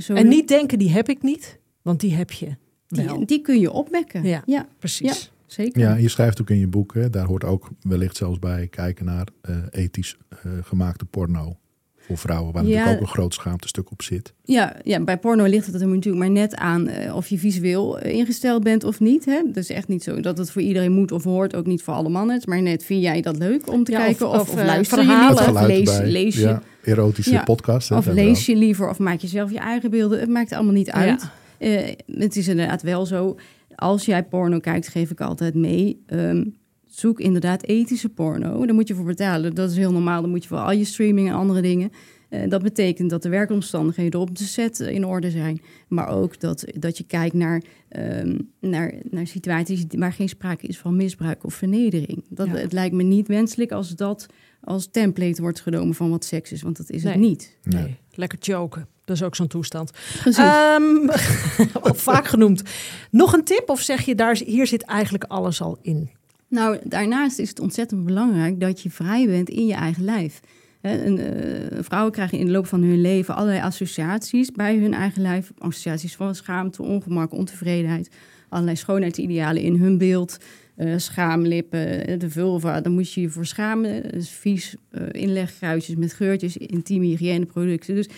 [0.00, 2.46] Zo En niet denken, die heb ik niet, want die heb je.
[2.88, 3.16] wel.
[3.16, 4.24] Die, die kun je opwekken.
[4.24, 4.42] Ja.
[4.46, 5.32] ja, Precies.
[5.46, 5.80] zeker.
[5.80, 9.04] Ja, je schrijft ook in je boek, hè, daar hoort ook wellicht zelfs bij kijken
[9.04, 11.56] naar eh, ethisch eh, gemaakte porno
[11.96, 12.68] voor vrouwen, waar Ja.
[12.68, 14.34] natuurlijk ook een groot schaamtestuk op zit.
[14.44, 17.98] Ja, ja, bij porno ligt het er natuurlijk maar net aan eh, of je visueel
[17.98, 19.24] ingesteld bent of niet.
[19.24, 19.42] Hè?
[19.52, 22.08] Dus echt niet zo dat het voor iedereen moet of hoort, ook niet voor alle
[22.08, 22.36] mannen.
[22.36, 24.28] Het maar net, vind jij dat leuk om te Ja, kijken?
[24.28, 25.44] Of, of, of, luister verhalen.
[25.74, 25.80] je?
[25.90, 26.40] Of lees, je?
[26.40, 27.42] Ja, erotische Ja.
[27.42, 27.88] podcast.
[27.88, 30.20] hè, Of lees je liever of maak je zelf je eigen beelden?
[30.20, 31.28] Het maakt allemaal niet uit.
[31.60, 33.36] Eh, het is inderdaad wel zo,
[33.74, 36.02] als jij porno kijkt, geef ik altijd mee.
[36.06, 36.44] ehm,
[36.86, 38.66] zoek inderdaad ethische porno.
[38.66, 39.54] Daar moet je voor betalen.
[39.54, 40.20] Dat is heel normaal.
[40.20, 41.90] Dan moet je voor al je streaming en andere dingen.
[42.28, 45.60] Eh, dat betekent dat de werkomstandigheden op de set in orde zijn.
[45.88, 50.78] Maar ook dat, dat je kijkt naar, ehm, naar, naar situaties waar geen sprake is
[50.78, 52.24] van misbruik of vernedering.
[52.28, 52.54] Dat, Ja.
[52.54, 54.26] Het lijkt me niet wenselijk als dat
[54.64, 56.62] als template wordt genomen van wat seks is.
[56.62, 57.12] Want dat is Nee.
[57.12, 57.56] het niet.
[57.62, 57.82] Nee.
[57.82, 57.96] Nee.
[58.14, 58.86] Lekker joken.
[59.04, 59.90] Dat is ook zo'n toestand.
[60.24, 61.08] Ehm,
[61.82, 62.62] al vaak genoemd.
[63.10, 66.10] Nog een tip of zeg je, daar, hier zit eigenlijk alles al in?
[66.48, 70.40] Nou, daarnaast is het ontzettend belangrijk dat je vrij bent in je eigen lijf.
[70.80, 74.94] Hè, een, eh, vrouwen krijgen in de loop van hun leven allerlei associaties bij hun
[74.94, 75.52] eigen lijf.
[75.58, 78.10] Associaties van schaamte, ongemak, ontevredenheid.
[78.48, 80.36] Allerlei schoonheidsidealen in hun beeld.
[80.80, 84.10] Eh, schaamlippen, eh, de vulva, daar moet je je voor schamen.
[84.10, 84.76] Is vies,
[85.10, 87.94] inlegkruisjes met geurtjes, intieme hygiëneproducten.
[87.94, 88.08] Dus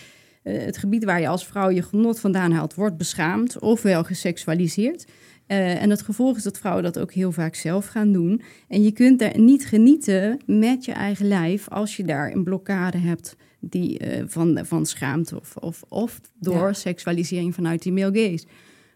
[0.42, 5.04] het gebied waar je als vrouw je genot vandaan haalt, wordt beschaamd, ofwel geseksualiseerd.
[5.46, 8.42] Eh, en het gevolg is dat vrouwen dat ook heel vaak zelf gaan doen.
[8.68, 12.98] En je kunt daar niet genieten met je eigen lijf als je daar een blokkade
[12.98, 16.72] hebt die, van, van schaamte of, of, of door Ja.
[16.72, 18.46] seksualisering vanuit die male gaze.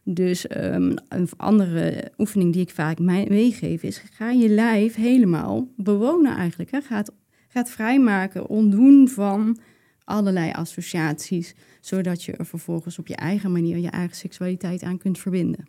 [0.09, 5.69] Dus ehm, een andere oefening die ik vaak mij- meegeef is: ga je lijf helemaal
[5.77, 6.71] bewonen eigenlijk.
[6.71, 6.81] Hè?
[6.81, 7.11] Ga, het,
[7.49, 9.59] ga het vrijmaken, ontdoen van
[10.05, 15.19] allerlei associaties, zodat je er vervolgens op je eigen manier je eigen seksualiteit aan kunt
[15.19, 15.69] verbinden.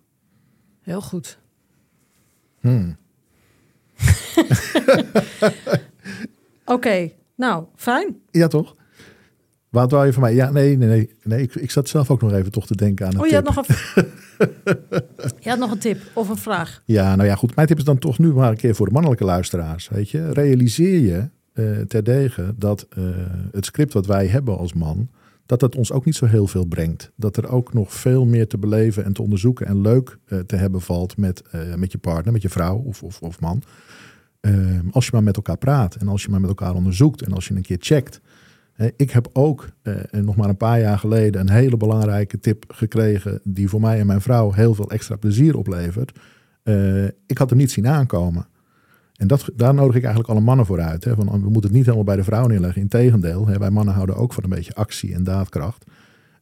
[0.81, 1.39] Heel goed.
[2.59, 2.95] Hmm.
[6.65, 8.21] Oké, nou, fijn.
[8.31, 8.75] Ja, toch?
[9.70, 10.34] Wat wou je van mij?
[10.34, 11.15] Ja, nee, nee, nee.
[11.24, 13.36] nee ik, ik zat zelf ook nog even toch te denken aan een Oh, je
[13.36, 13.47] tip.
[13.47, 14.05] had, nog een...
[15.39, 16.82] je had nog een tip of een vraag.
[16.86, 17.55] Ja, nou ja, goed.
[17.55, 19.89] Mijn tip is dan toch nu maar een keer voor de mannelijke luisteraars.
[19.89, 23.03] Weet je, realiseer je eh terdege dat eh,
[23.51, 25.09] het script wat wij hebben als man,
[25.45, 27.11] dat dat ons ook niet zo heel veel brengt.
[27.15, 30.55] Dat er ook nog veel meer te beleven en te onderzoeken en leuk eh, te
[30.55, 31.41] hebben valt met,
[31.76, 33.63] met je partner, met je vrouw of, of, of man.
[34.39, 37.34] Eh, als je maar met elkaar praat en als je maar met elkaar onderzoekt en
[37.34, 38.22] als je een keer checkt.
[38.95, 43.39] Ik heb ook eh, nog maar een paar jaar geleden een hele belangrijke tip gekregen
[43.43, 46.19] die voor mij en mijn vrouw heel veel extra plezier oplevert.
[46.63, 48.47] Eh, ik had hem niet zien aankomen.
[49.15, 51.03] En dat, daar nodig ik eigenlijk alle mannen voor uit.
[51.03, 52.82] Hè, van, we moeten het niet helemaal bij de vrouw neerleggen.
[52.82, 55.86] Integendeel, hè, wij mannen houden ook van een beetje actie en daadkracht.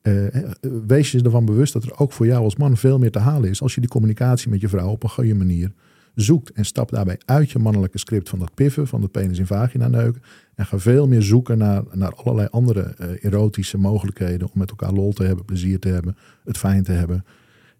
[0.01, 0.49] Eh, eh,
[0.87, 3.49] wees je ervan bewust dat er ook voor jou als man veel meer te halen
[3.49, 3.61] is.
[3.61, 5.71] Als je die communicatie met je vrouw op een goede manier
[6.15, 6.51] zoekt.
[6.51, 9.87] En stap daarbij uit je mannelijke script van dat piffen, van dat penis in vagina
[9.87, 10.21] neuken.
[10.55, 14.47] En ga veel meer zoeken naar, naar allerlei andere eh, erotische mogelijkheden.
[14.47, 17.25] Om met elkaar lol te hebben, plezier te hebben, het fijn te hebben.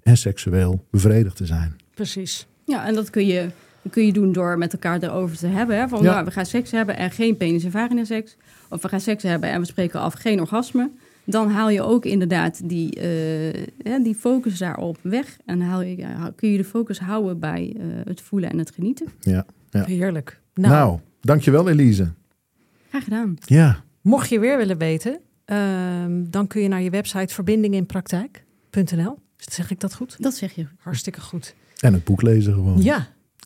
[0.03, 1.75] En seksueel bevredigd te zijn.
[1.93, 2.47] Precies.
[2.65, 3.49] Ja, en dat kun je,
[3.81, 5.77] dat kun je doen door met elkaar erover te hebben.
[5.77, 5.87] Hè?
[5.87, 6.13] Van, Ja.
[6.13, 8.35] nou, we gaan seks hebben en geen penis- en vagina-seks.
[8.69, 10.89] Of we gaan seks hebben en we spreken af geen orgasme.
[11.25, 15.37] Dan haal je ook inderdaad die, eh, hè, die focus daarop weg.
[15.45, 18.71] En haal je, ja, kun je de focus houden bij eh, het voelen en het
[18.71, 19.07] genieten.
[19.19, 19.45] Ja.
[19.69, 19.83] Ja.
[19.85, 20.39] Heerlijk.
[20.53, 22.11] Nou, Nou, dankjewel Elise.
[22.89, 23.35] Graag gedaan.
[23.45, 29.17] Ja, mocht je weer willen weten, ehm, dan kun je naar je website verbindinginpraktijk.nl.
[29.37, 30.15] Zeg ik dat goed?
[30.19, 30.65] Dat zeg je.
[30.77, 31.55] Hartstikke goed.
[31.79, 32.81] en het boek lezen gewoon.
[32.81, 32.95] Ja.
[32.95, 33.05] En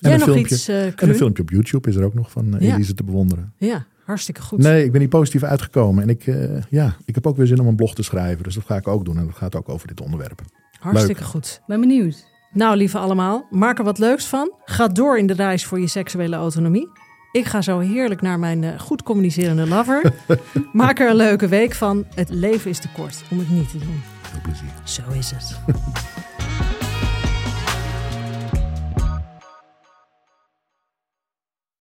[0.10, 0.56] Jij een nog filmpje.
[0.56, 2.74] iets, eh En een filmpje op YouTube is er ook nog van Ja.
[2.74, 3.54] Elise te bewonderen.
[3.58, 4.60] Ja, hartstikke goed.
[4.60, 6.04] Nee, ik ben hier positief uitgekomen.
[6.04, 8.44] En ik, eh, ja, ik heb ook weer zin om een blog te schrijven.
[8.44, 9.18] Dus dat ga ik ook doen.
[9.18, 10.42] En dat gaat ook over dit onderwerp.
[10.80, 11.62] Hartstikke goed.
[11.68, 12.28] Ben benieuwd.
[12.52, 14.54] Nou, lieve allemaal, maak er wat leuks van.
[14.64, 16.90] Ga door in de reis voor je seksuele autonomie.
[17.32, 20.14] Ik ga zo heerlijk naar mijn eh, goed communicerende lover.
[20.72, 22.06] maak er een leuke week van.
[22.16, 24.02] Het leven is te kort om het niet te doen.
[24.22, 24.70] Veel plezier.
[24.84, 25.60] Zo is het.